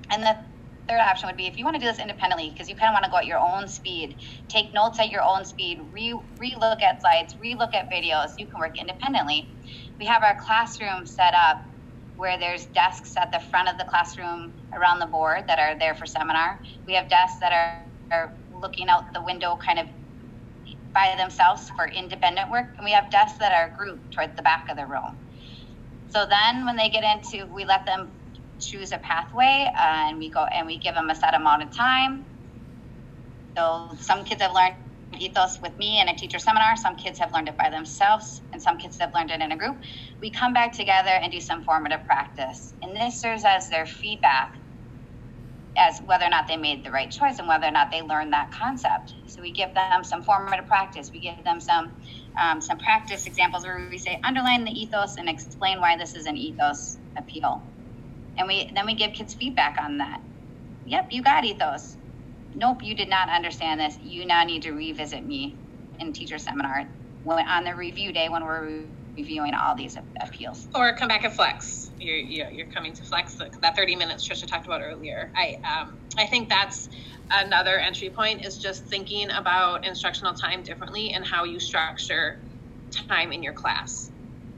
And 0.09 0.23
the 0.23 0.37
third 0.87 0.99
option 0.99 1.27
would 1.27 1.37
be 1.37 1.47
if 1.47 1.57
you 1.57 1.65
want 1.65 1.75
to 1.75 1.79
do 1.79 1.85
this 1.85 1.99
independently 1.99 2.49
because 2.49 2.69
you 2.69 2.75
kind 2.75 2.89
of 2.89 2.93
want 2.93 3.03
to 3.05 3.11
go 3.11 3.17
at 3.17 3.25
your 3.25 3.39
own 3.39 3.67
speed, 3.67 4.15
take 4.47 4.73
notes 4.73 4.99
at 4.99 5.09
your 5.09 5.21
own 5.21 5.43
speed, 5.43 5.79
re 5.91 6.13
look 6.57 6.81
at 6.81 7.01
slides, 7.01 7.35
re-look 7.39 7.73
at 7.73 7.91
videos. 7.91 8.31
You 8.37 8.47
can 8.47 8.59
work 8.59 8.79
independently. 8.79 9.49
We 9.99 10.05
have 10.05 10.23
our 10.23 10.37
classroom 10.39 11.05
set 11.05 11.33
up 11.33 11.61
where 12.15 12.39
there's 12.39 12.65
desks 12.67 13.15
at 13.17 13.31
the 13.31 13.39
front 13.51 13.69
of 13.69 13.77
the 13.77 13.85
classroom 13.85 14.53
around 14.73 14.99
the 14.99 15.05
board 15.05 15.43
that 15.47 15.59
are 15.59 15.77
there 15.77 15.93
for 15.93 16.05
seminar. 16.05 16.59
We 16.85 16.93
have 16.93 17.09
desks 17.09 17.39
that 17.39 17.51
are, 17.51 18.17
are 18.17 18.33
looking 18.59 18.89
out 18.89 19.13
the 19.13 19.21
window 19.21 19.57
kind 19.63 19.79
of 19.79 19.87
by 20.93 21.13
themselves 21.17 21.69
for 21.75 21.87
independent 21.87 22.49
work, 22.49 22.65
and 22.77 22.83
we 22.83 22.91
have 22.91 23.11
desks 23.11 23.37
that 23.37 23.51
are 23.51 23.75
grouped 23.77 24.13
toward 24.13 24.35
the 24.35 24.41
back 24.41 24.67
of 24.69 24.77
the 24.77 24.85
room. 24.85 25.15
So 26.09 26.25
then 26.25 26.65
when 26.65 26.75
they 26.75 26.89
get 26.89 27.03
into, 27.03 27.45
we 27.53 27.65
let 27.65 27.85
them 27.85 28.09
choose 28.59 28.91
a 28.91 28.97
pathway 28.99 29.69
uh, 29.79 30.09
and 30.09 30.17
we 30.17 30.29
go 30.29 30.45
and 30.45 30.67
we 30.67 30.79
give 30.79 30.95
them 30.95 31.09
a 31.09 31.15
set 31.15 31.33
amount 31.33 31.63
of 31.63 31.75
time. 31.75 32.25
So 33.57 33.89
some 33.99 34.23
kids 34.23 34.41
have 34.41 34.53
learned 34.53 34.75
ethos 35.19 35.59
with 35.61 35.77
me 35.79 35.99
in 36.01 36.09
a 36.09 36.15
teacher 36.15 36.39
seminar. 36.39 36.75
Some 36.75 36.95
kids 36.95 37.19
have 37.19 37.33
learned 37.33 37.49
it 37.49 37.57
by 37.57 37.69
themselves, 37.69 38.41
and 38.53 38.61
some 38.61 38.77
kids 38.77 38.97
have 38.99 39.11
learned 39.15 39.31
it 39.31 39.41
in 39.41 39.51
a 39.51 39.57
group. 39.57 39.77
We 40.21 40.29
come 40.29 40.53
back 40.53 40.73
together 40.73 41.09
and 41.09 41.31
do 41.31 41.39
some 41.39 41.63
formative 41.63 42.05
practice. 42.05 42.75
And 42.81 42.95
this 42.95 43.21
serves 43.21 43.43
as 43.45 43.69
their 43.69 43.85
feedback 43.85 44.51
as 45.77 45.99
whether 46.05 46.25
or 46.25 46.29
not 46.29 46.47
they 46.47 46.57
made 46.57 46.83
the 46.83 46.91
right 46.91 47.09
choice 47.09 47.39
and 47.39 47.47
whether 47.47 47.67
or 47.67 47.71
not 47.71 47.91
they 47.91 48.01
learned 48.01 48.33
that 48.33 48.51
concept. 48.51 49.13
So 49.27 49.41
we 49.41 49.51
give 49.51 49.73
them 49.75 50.03
some 50.03 50.23
formative 50.23 50.67
practice. 50.67 51.11
We 51.13 51.19
give 51.19 51.43
them 51.45 51.59
some 51.59 51.91
um, 52.41 52.61
some 52.61 52.77
practice 52.79 53.25
examples 53.25 53.63
where 53.63 53.87
we 53.89 53.97
say 53.97 54.19
underline 54.23 54.65
the 54.65 54.71
ethos 54.71 55.15
and 55.17 55.29
explain 55.29 55.79
why 55.79 55.97
this 55.97 56.15
is 56.15 56.25
an 56.25 56.37
ethos 56.37 56.99
appeal. 57.17 57.63
And 58.37 58.47
we 58.47 58.69
then 58.73 58.85
we 58.85 58.93
give 58.93 59.13
kids 59.13 59.33
feedback 59.33 59.77
on 59.81 59.97
that. 59.97 60.21
Yep, 60.85 61.07
you 61.11 61.21
got 61.21 61.43
ethos. 61.43 61.97
Nope, 62.55 62.83
you 62.83 62.95
did 62.95 63.09
not 63.09 63.29
understand 63.29 63.79
this. 63.79 63.97
You 64.01 64.25
now 64.25 64.43
need 64.43 64.61
to 64.63 64.71
revisit 64.71 65.25
me 65.25 65.57
in 65.99 66.13
teacher 66.13 66.37
seminar 66.37 66.89
when, 67.23 67.45
on 67.47 67.63
the 67.65 67.75
review 67.75 68.13
day 68.13 68.29
when 68.29 68.43
we're 68.43 68.85
reviewing 69.17 69.53
all 69.53 69.75
these 69.75 69.97
appeals. 70.21 70.67
Or 70.75 70.95
come 70.95 71.07
back 71.07 71.23
and 71.23 71.33
flex. 71.33 71.91
You're, 71.99 72.49
you're 72.51 72.67
coming 72.67 72.93
to 72.93 73.03
flex 73.03 73.37
that 73.61 73.75
30 73.75 73.95
minutes 73.95 74.27
Trisha 74.27 74.47
talked 74.47 74.67
about 74.67 74.81
earlier. 74.81 75.31
I, 75.35 75.55
um, 75.81 75.97
I 76.17 76.27
think 76.27 76.49
that's 76.49 76.87
another 77.31 77.79
entry 77.79 78.09
point 78.09 78.45
is 78.45 78.57
just 78.57 78.85
thinking 78.87 79.29
about 79.31 79.85
instructional 79.85 80.33
time 80.33 80.63
differently 80.63 81.13
and 81.13 81.25
how 81.25 81.43
you 81.43 81.59
structure 81.59 82.37
time 83.09 83.31
in 83.31 83.43
your 83.43 83.53
class. 83.53 84.11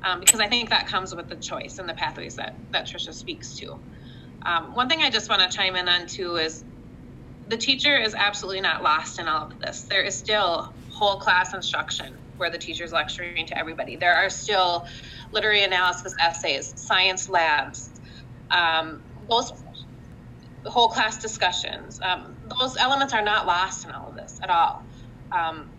Um, 0.03 0.19
because 0.21 0.39
I 0.39 0.47
think 0.47 0.69
that 0.69 0.87
comes 0.87 1.13
with 1.13 1.27
the 1.27 1.35
choice 1.35 1.77
and 1.79 1.87
the 1.87 1.93
pathways 1.93 2.35
that, 2.35 2.55
that 2.71 2.85
Trisha 2.85 3.13
speaks 3.13 3.55
to. 3.57 3.77
Um, 4.43 4.73
one 4.73 4.87
thing 4.87 5.01
I 5.01 5.09
just 5.09 5.29
want 5.29 5.41
to 5.41 5.55
chime 5.55 5.75
in 5.75 5.89
on 5.89 6.07
too 6.07 6.37
is 6.37 6.63
the 7.49 7.57
teacher 7.57 7.97
is 7.97 8.15
absolutely 8.15 8.61
not 8.61 8.81
lost 8.81 9.19
in 9.19 9.27
all 9.27 9.47
of 9.47 9.59
this. 9.59 9.81
There 9.81 10.01
is 10.01 10.15
still 10.15 10.73
whole 10.91 11.17
class 11.17 11.53
instruction 11.53 12.17
where 12.37 12.49
the 12.49 12.57
teacher's 12.57 12.93
lecturing 12.93 13.45
to 13.47 13.57
everybody. 13.57 13.95
There 13.95 14.15
are 14.15 14.29
still 14.29 14.87
literary 15.31 15.63
analysis 15.63 16.15
essays, 16.19 16.73
science 16.77 17.27
labs, 17.27 17.89
um, 18.51 19.01
those 19.29 19.51
whole 20.65 20.87
class 20.87 21.21
discussions. 21.21 21.99
Um, 22.01 22.35
those 22.59 22.77
elements 22.77 23.13
are 23.13 23.21
not 23.21 23.45
lost 23.45 23.85
in 23.85 23.91
all 23.91 24.09
of 24.09 24.15
this 24.15 24.39
at 24.41 24.49
all. 24.49 24.83
Um, 25.31 25.69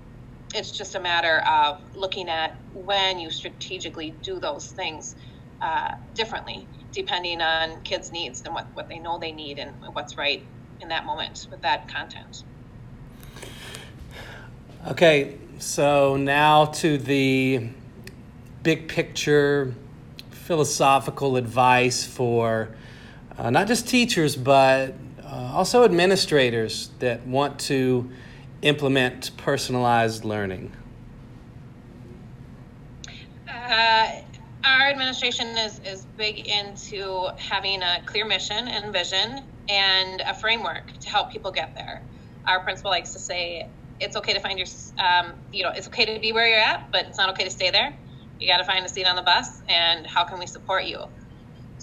it's 0.54 0.70
just 0.70 0.94
a 0.94 1.00
matter 1.00 1.38
of 1.46 1.80
looking 1.94 2.28
at 2.28 2.56
when 2.74 3.18
you 3.18 3.30
strategically 3.30 4.12
do 4.22 4.40
those 4.40 4.68
things 4.68 5.14
uh, 5.60 5.94
differently, 6.14 6.66
depending 6.92 7.40
on 7.40 7.80
kids' 7.82 8.10
needs 8.10 8.42
and 8.42 8.54
what, 8.54 8.66
what 8.74 8.88
they 8.88 8.98
know 8.98 9.18
they 9.18 9.32
need 9.32 9.58
and 9.58 9.72
what's 9.92 10.16
right 10.16 10.42
in 10.80 10.88
that 10.88 11.04
moment 11.04 11.46
with 11.50 11.60
that 11.62 11.88
content. 11.88 12.44
Okay, 14.88 15.36
so 15.58 16.16
now 16.16 16.64
to 16.64 16.96
the 16.96 17.68
big 18.62 18.88
picture 18.88 19.74
philosophical 20.30 21.36
advice 21.36 22.04
for 22.04 22.70
uh, 23.38 23.50
not 23.50 23.66
just 23.68 23.86
teachers, 23.86 24.36
but 24.36 24.94
uh, 25.22 25.52
also 25.54 25.84
administrators 25.84 26.90
that 26.98 27.24
want 27.26 27.58
to 27.58 28.10
implement 28.62 29.36
personalized 29.36 30.24
learning. 30.24 30.72
Uh, 33.48 34.20
our 34.64 34.88
administration 34.88 35.46
is, 35.58 35.80
is 35.80 36.04
big 36.16 36.46
into 36.46 37.28
having 37.38 37.82
a 37.82 38.02
clear 38.04 38.26
mission 38.26 38.68
and 38.68 38.92
vision 38.92 39.42
and 39.68 40.20
a 40.22 40.34
framework 40.34 40.92
to 40.98 41.08
help 41.08 41.30
people 41.30 41.50
get 41.50 41.74
there. 41.74 42.02
Our 42.46 42.60
principal 42.60 42.90
likes 42.90 43.12
to 43.12 43.18
say, 43.18 43.68
it's 44.00 44.16
okay 44.16 44.32
to 44.32 44.40
find 44.40 44.58
your, 44.58 44.66
um, 44.98 45.34
you 45.52 45.62
know, 45.62 45.70
it's 45.70 45.86
okay 45.88 46.04
to 46.14 46.20
be 46.20 46.32
where 46.32 46.48
you're 46.48 46.58
at, 46.58 46.90
but 46.90 47.06
it's 47.06 47.18
not 47.18 47.28
okay 47.30 47.44
to 47.44 47.50
stay 47.50 47.70
there. 47.70 47.94
You 48.38 48.48
got 48.48 48.58
to 48.58 48.64
find 48.64 48.84
a 48.84 48.88
seat 48.88 49.06
on 49.06 49.16
the 49.16 49.22
bus, 49.22 49.60
and 49.68 50.06
how 50.06 50.24
can 50.24 50.38
we 50.38 50.46
support 50.46 50.84
you? 50.84 51.04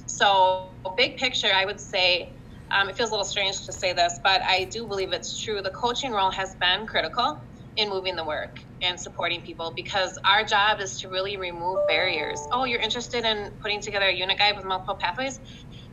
So, 0.08 0.70
big 0.96 1.18
picture, 1.18 1.52
I 1.54 1.66
would 1.66 1.80
say, 1.80 2.32
um, 2.72 2.90
it 2.90 2.98
feels 2.98 3.10
a 3.10 3.14
little 3.14 3.26
strange 3.26 3.66
to 3.66 3.72
say 3.74 3.94
this, 3.94 4.20
but 4.24 4.42
I 4.44 4.66
do 4.66 4.88
believe 4.88 5.14
it's 5.14 5.42
true. 5.42 5.62
The 5.62 5.72
coaching 5.72 6.12
role 6.12 6.32
has 6.32 6.56
been 6.56 6.86
critical 6.88 7.40
in 7.78 7.90
moving 7.90 8.16
the 8.16 8.26
work 8.26 8.60
and 8.82 9.00
supporting 9.00 9.42
people 9.42 9.72
because 9.76 10.18
our 10.26 10.44
job 10.44 10.80
is 10.80 11.00
to 11.02 11.10
really 11.10 11.38
remove 11.38 11.80
barriers. 11.88 12.40
Oh, 12.52 12.66
you're 12.66 12.82
interested 12.82 13.24
in 13.24 13.52
putting 13.62 13.82
together 13.82 14.08
a 14.08 14.14
unit 14.14 14.38
guide 14.40 14.56
with 14.56 14.66
multiple 14.66 14.96
pathways? 14.96 15.40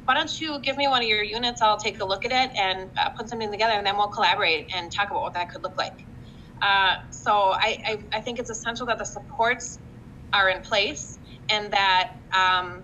why 0.05 0.15
don't 0.15 0.41
you 0.41 0.61
give 0.61 0.77
me 0.77 0.87
one 0.89 1.03
of 1.03 1.09
your 1.09 1.23
units? 1.23 1.63
I'll 1.63 1.79
take 1.79 2.01
a 2.01 2.05
look 2.05 2.25
at 2.25 2.33
it 2.33 2.57
and 2.57 2.91
uh, 2.99 3.11
put 3.11 3.29
something 3.29 3.51
together, 3.51 3.73
and 3.73 3.87
then 3.87 3.97
we'll 3.97 4.09
collaborate 4.09 4.75
and 4.75 4.93
talk 4.93 5.11
about 5.11 5.23
what 5.23 5.35
that 5.35 5.51
could 5.51 5.63
look 5.63 5.79
like. 5.79 6.05
Uh, 6.61 6.97
so 7.11 7.33
I, 7.33 7.79
I, 7.87 7.99
I, 8.19 8.21
think 8.21 8.39
it's 8.39 8.49
essential 8.49 8.87
that 8.87 8.99
the 8.99 9.05
supports 9.05 9.79
are 10.33 10.49
in 10.49 10.63
place 10.63 11.19
and 11.51 11.71
that 11.73 12.13
um, 12.33 12.83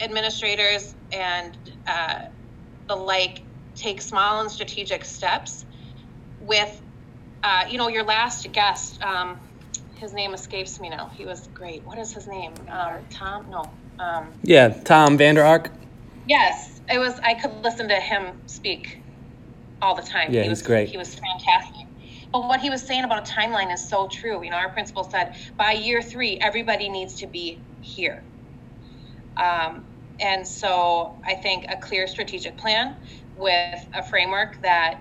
administrators 0.00 0.94
and 1.12 1.56
uh, 1.86 2.20
the 2.88 2.96
like 2.96 3.42
take 3.74 4.00
small 4.00 4.40
and 4.40 4.50
strategic 4.50 5.04
steps 5.04 5.64
with, 6.40 6.80
uh, 7.44 7.64
you 7.70 7.78
know, 7.78 7.88
your 7.88 8.04
last 8.04 8.50
guest. 8.52 9.02
Um, 9.02 9.38
his 9.96 10.12
name 10.12 10.34
escapes 10.34 10.80
me 10.80 10.88
now. 10.88 11.10
He 11.16 11.24
was 11.24 11.48
great. 11.54 11.84
What 11.84 11.98
is 11.98 12.12
his 12.12 12.26
name? 12.26 12.54
Um, 12.68 13.04
Tom? 13.10 13.50
No. 13.50 13.70
Um, 13.98 14.32
yeah, 14.42 14.68
Tom 14.68 15.16
Vander 15.18 15.44
Ark. 15.44 15.70
Yes, 16.26 16.80
it 16.88 16.98
was. 16.98 17.18
I 17.20 17.34
could 17.34 17.62
listen 17.62 17.88
to 17.88 17.96
him 17.96 18.40
speak 18.46 19.00
all 19.82 19.94
the 19.94 20.02
time. 20.02 20.32
Yeah, 20.32 20.42
he 20.42 20.48
was 20.48 20.62
great. 20.62 20.88
He 20.88 20.96
was 20.96 21.14
fantastic. 21.14 21.86
But 22.32 22.46
what 22.46 22.60
he 22.60 22.70
was 22.70 22.82
saying 22.82 23.04
about 23.04 23.28
a 23.28 23.32
timeline 23.32 23.72
is 23.72 23.86
so 23.86 24.06
true. 24.06 24.44
You 24.44 24.50
know, 24.50 24.56
our 24.56 24.68
principal 24.68 25.02
said 25.02 25.34
by 25.56 25.72
year 25.72 26.02
three, 26.02 26.38
everybody 26.38 26.88
needs 26.88 27.14
to 27.16 27.26
be 27.26 27.58
here. 27.80 28.22
Um, 29.36 29.84
and 30.20 30.46
so 30.46 31.16
I 31.26 31.34
think 31.34 31.66
a 31.68 31.76
clear 31.76 32.06
strategic 32.06 32.58
plan 32.58 32.96
with 33.36 33.80
a 33.94 34.02
framework 34.02 34.60
that 34.62 34.94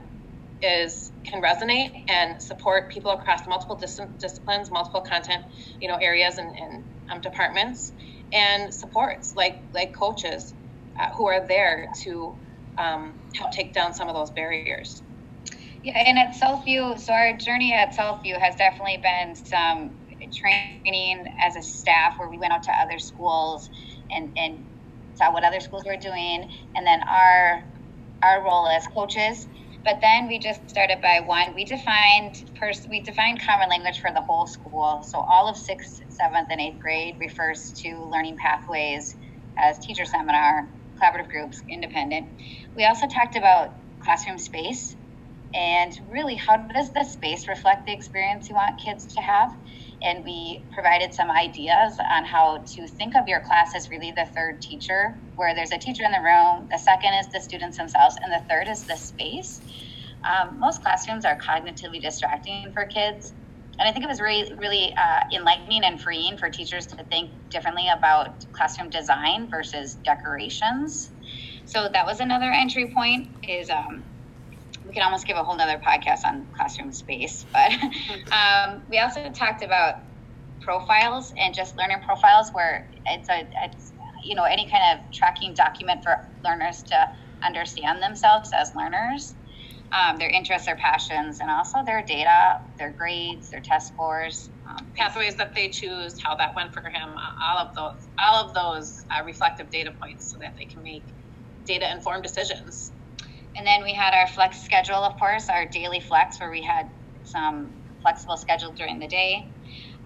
is 0.62 1.12
can 1.30 1.42
resonate 1.42 1.92
and 2.10 2.42
support 2.42 2.92
people 2.92 3.12
across 3.12 3.42
multiple 3.48 3.76
dis- 3.76 4.00
disciplines, 4.20 4.72
multiple 4.72 5.02
content, 5.02 5.44
you 5.80 5.88
know, 5.88 5.98
areas 5.98 6.38
and, 6.38 6.50
and 6.60 6.84
um, 7.12 7.22
departments, 7.22 7.94
and 8.34 8.74
supports 8.74 9.34
like 9.36 9.56
like 9.74 9.92
coaches 9.98 10.54
uh, 11.00 11.08
who 11.18 11.28
are 11.28 11.48
there 11.48 11.88
to 12.04 12.36
um, 12.78 13.16
help 13.36 13.52
take 13.52 13.74
down 13.74 13.94
some 13.94 14.08
of 14.08 14.16
those 14.16 14.32
barriers. 14.32 15.04
Yeah, 15.84 15.98
and 16.06 16.18
at 16.18 16.36
Southview, 16.42 17.00
so 17.00 17.14
our 17.14 17.38
journey 17.38 17.74
at 17.74 17.96
Southview 17.96 18.40
has 18.40 18.56
definitely 18.56 19.00
been 19.04 19.36
some 19.36 19.92
training 20.36 21.26
as 21.46 21.56
a 21.56 21.62
staff 21.62 22.16
where 22.18 22.30
we 22.30 22.38
went 22.38 22.52
out 22.52 22.64
to 22.64 22.72
other 22.82 23.00
schools 23.00 23.70
and, 24.12 24.30
and 24.36 24.66
saw 25.18 25.34
what 25.34 25.44
other 25.44 25.60
schools 25.60 25.84
were 25.86 25.98
doing, 25.98 26.50
and 26.76 26.88
then 26.88 27.02
our 27.10 27.64
our 28.24 28.44
role 28.44 28.68
as 28.68 28.86
coaches. 28.94 29.48
But 29.86 30.00
then 30.02 30.28
we 30.28 30.40
just 30.40 30.70
started 30.70 31.00
by 31.02 31.22
one. 31.26 31.56
We 31.56 31.66
defined 31.66 32.36
pers- 32.60 32.88
we 32.90 33.02
defined 33.04 33.42
common 33.46 33.70
language 33.70 34.00
for 34.00 34.12
the 34.14 34.22
whole 34.22 34.48
school. 34.48 35.02
So 35.10 35.20
all 35.22 35.48
of 35.50 35.58
sixth, 35.58 36.02
seventh, 36.10 36.50
and 36.52 36.62
eighth 36.62 36.80
grade 36.82 37.16
refers 37.22 37.74
to 37.84 38.10
learning 38.12 38.38
pathways 38.38 39.16
as 39.58 39.80
teacher 39.86 40.06
seminar, 40.06 40.70
collaborative 41.02 41.30
groups, 41.30 41.62
independent. 41.72 42.28
We 42.76 42.86
also 42.86 43.08
talked 43.08 43.38
about 43.38 43.70
classroom 44.04 44.38
space 44.40 44.96
and 45.56 45.94
really 46.10 46.36
how 46.36 46.58
does 46.58 46.92
the 46.94 47.06
space 47.06 47.48
reflect 47.50 47.88
the 47.88 47.94
experience 47.94 48.50
you 48.50 48.56
want 48.56 48.76
kids 48.86 49.08
to 49.16 49.22
have 49.22 49.52
and 50.04 50.24
we 50.24 50.66
provided 50.74 51.14
some 51.14 51.32
ideas 51.32 51.98
on 52.12 52.24
how 52.24 52.64
to 52.76 52.88
think 52.88 53.16
of 53.16 53.28
your 53.28 53.42
class 53.42 53.72
as 53.76 53.90
really 53.90 54.12
the 54.12 54.26
third 54.36 54.62
teacher 54.62 55.18
where 55.36 55.56
there's 55.56 55.72
a 55.72 55.78
teacher 55.78 56.04
in 56.04 56.12
the 56.12 56.20
room 56.20 56.68
the 56.72 56.78
second 56.78 57.14
is 57.16 57.28
the 57.34 57.40
students 57.40 57.78
themselves 57.78 58.16
and 58.24 58.32
the 58.32 58.42
third 58.50 58.68
is 58.68 58.86
the 58.86 58.96
space. 58.96 59.62
Um, 60.28 60.60
most 60.60 60.84
classrooms 60.84 61.26
are 61.26 61.38
cognitively 61.38 62.02
distracting 62.02 62.72
for 62.74 62.86
kids 62.86 63.34
and 63.80 63.88
i 63.88 63.92
think 63.92 64.04
it 64.04 64.08
was 64.08 64.20
really 64.20 64.52
really 64.58 64.94
uh, 64.98 65.20
enlightening 65.36 65.84
and 65.84 66.02
freeing 66.02 66.38
for 66.38 66.50
teachers 66.50 66.86
to 66.88 67.04
think 67.06 67.32
differently 67.50 67.88
about 67.96 68.46
classroom 68.52 68.90
design 68.90 69.50
versus 69.50 69.96
decorations. 70.04 71.12
So 71.66 71.90
that 71.92 72.06
was 72.06 72.20
another 72.20 72.52
entry 72.52 72.92
point 72.94 73.28
is 73.48 73.70
um, 73.70 74.04
we 74.88 74.94
could 74.94 75.04
almost 75.04 75.28
give 75.28 75.38
a 75.38 75.44
whole 75.44 75.58
nother 75.58 75.80
podcast 75.86 76.20
on 76.26 76.48
classroom 76.56 76.92
space. 76.92 77.46
But 77.54 77.72
um, 78.32 78.84
we 78.90 79.00
also 79.00 79.30
talked 79.32 79.64
about 79.64 79.96
profiles 80.62 81.34
and 81.38 81.54
just 81.54 81.78
learner 81.78 82.02
profiles, 82.06 82.50
where 82.54 82.90
it's 83.06 83.30
a 83.30 83.48
it's 83.64 83.94
you 84.26 84.36
know 84.36 84.44
any 84.44 84.70
kind 84.70 84.84
of 84.94 85.06
tracking 85.14 85.54
document 85.54 86.04
for 86.04 86.18
learners 86.44 86.84
to 86.88 87.08
understand 87.46 88.02
themselves 88.02 88.50
as 88.58 88.72
learners, 88.76 89.36
um, 89.92 90.18
their 90.18 90.30
interests, 90.30 90.66
their 90.66 90.78
passions, 90.78 91.40
and 91.42 91.52
also 91.52 91.80
their 91.86 92.04
data, 92.04 92.56
their 92.80 92.94
grades, 92.98 93.50
their 93.52 93.62
test 93.62 93.90
scores. 93.94 94.50
Um, 94.70 94.88
pathways 94.96 95.36
that 95.38 95.54
they 95.56 95.70
choose, 95.70 96.16
how 96.22 96.36
that 96.36 96.52
went 96.56 96.74
for 96.74 96.82
him, 96.82 97.16
all 97.50 97.58
of 97.58 97.76
those, 97.76 98.10
all 98.26 98.48
of 98.48 98.54
those 98.54 98.94
uh, 99.12 99.24
reflective 99.26 99.70
data 99.70 99.92
points, 100.02 100.32
so 100.32 100.38
that 100.42 100.56
they 100.58 100.66
can 100.66 100.84
make 100.84 101.06
data 101.66 101.90
informed 101.92 102.24
decisions 102.24 102.94
and 103.58 103.66
then 103.66 103.84
we 103.84 103.94
had 103.94 104.14
our 104.14 104.28
flex 104.28 104.62
schedule, 104.62 104.96
of 104.96 105.18
course, 105.20 105.50
our 105.50 105.66
daily 105.66 106.00
flex, 106.00 106.40
where 106.40 106.52
we 106.52 106.62
had 106.62 106.90
some 107.24 107.72
flexible 108.02 108.38
schedule 108.38 108.72
during 108.72 109.00
the 109.00 109.08
day. 109.08 109.52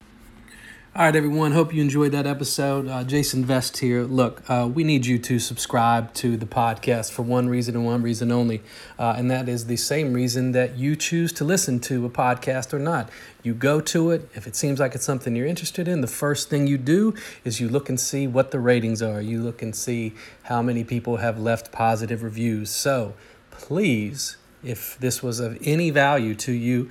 all 0.97 1.03
right, 1.03 1.15
everyone. 1.15 1.51
Hope 1.51 1.75
you 1.75 1.81
enjoyed 1.83 2.11
that 2.13 2.25
episode. 2.25 2.87
Uh, 2.87 3.03
Jason 3.03 3.45
Vest 3.45 3.77
here. 3.77 4.01
Look, 4.01 4.41
uh, 4.49 4.67
we 4.67 4.83
need 4.83 5.05
you 5.05 5.19
to 5.19 5.37
subscribe 5.37 6.11
to 6.15 6.37
the 6.37 6.47
podcast 6.47 7.11
for 7.11 7.21
one 7.21 7.49
reason 7.49 7.75
and 7.75 7.85
one 7.85 8.01
reason 8.01 8.31
only, 8.31 8.63
uh, 8.97 9.13
and 9.15 9.29
that 9.29 9.47
is 9.47 9.67
the 9.67 9.77
same 9.77 10.11
reason 10.11 10.53
that 10.53 10.75
you 10.75 10.95
choose 10.95 11.31
to 11.33 11.43
listen 11.43 11.79
to 11.81 12.03
a 12.07 12.09
podcast 12.09 12.73
or 12.73 12.79
not. 12.79 13.11
You 13.43 13.53
go 13.53 13.79
to 13.79 14.09
it. 14.09 14.27
If 14.33 14.47
it 14.47 14.55
seems 14.55 14.79
like 14.79 14.95
it's 14.95 15.05
something 15.05 15.35
you're 15.35 15.45
interested 15.45 15.87
in, 15.87 16.01
the 16.01 16.07
first 16.07 16.49
thing 16.49 16.65
you 16.65 16.79
do 16.79 17.13
is 17.45 17.59
you 17.59 17.69
look 17.69 17.89
and 17.89 17.99
see 17.99 18.25
what 18.25 18.49
the 18.49 18.59
ratings 18.59 18.99
are. 19.03 19.21
You 19.21 19.43
look 19.43 19.61
and 19.61 19.75
see 19.75 20.15
how 20.43 20.63
many 20.63 20.83
people 20.83 21.17
have 21.17 21.37
left 21.37 21.71
positive 21.71 22.23
reviews. 22.23 22.71
So 22.71 23.13
please, 23.51 24.37
if 24.63 24.97
this 24.99 25.21
was 25.21 25.39
of 25.39 25.59
any 25.61 25.91
value 25.91 26.33
to 26.33 26.51
you, 26.51 26.89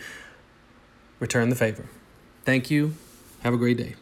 return 1.19 1.49
the 1.49 1.57
favor. 1.57 1.87
Thank 2.45 2.71
you. 2.71 2.95
Have 3.47 3.55
a 3.55 3.59
great 3.59 3.77
day. 3.77 3.95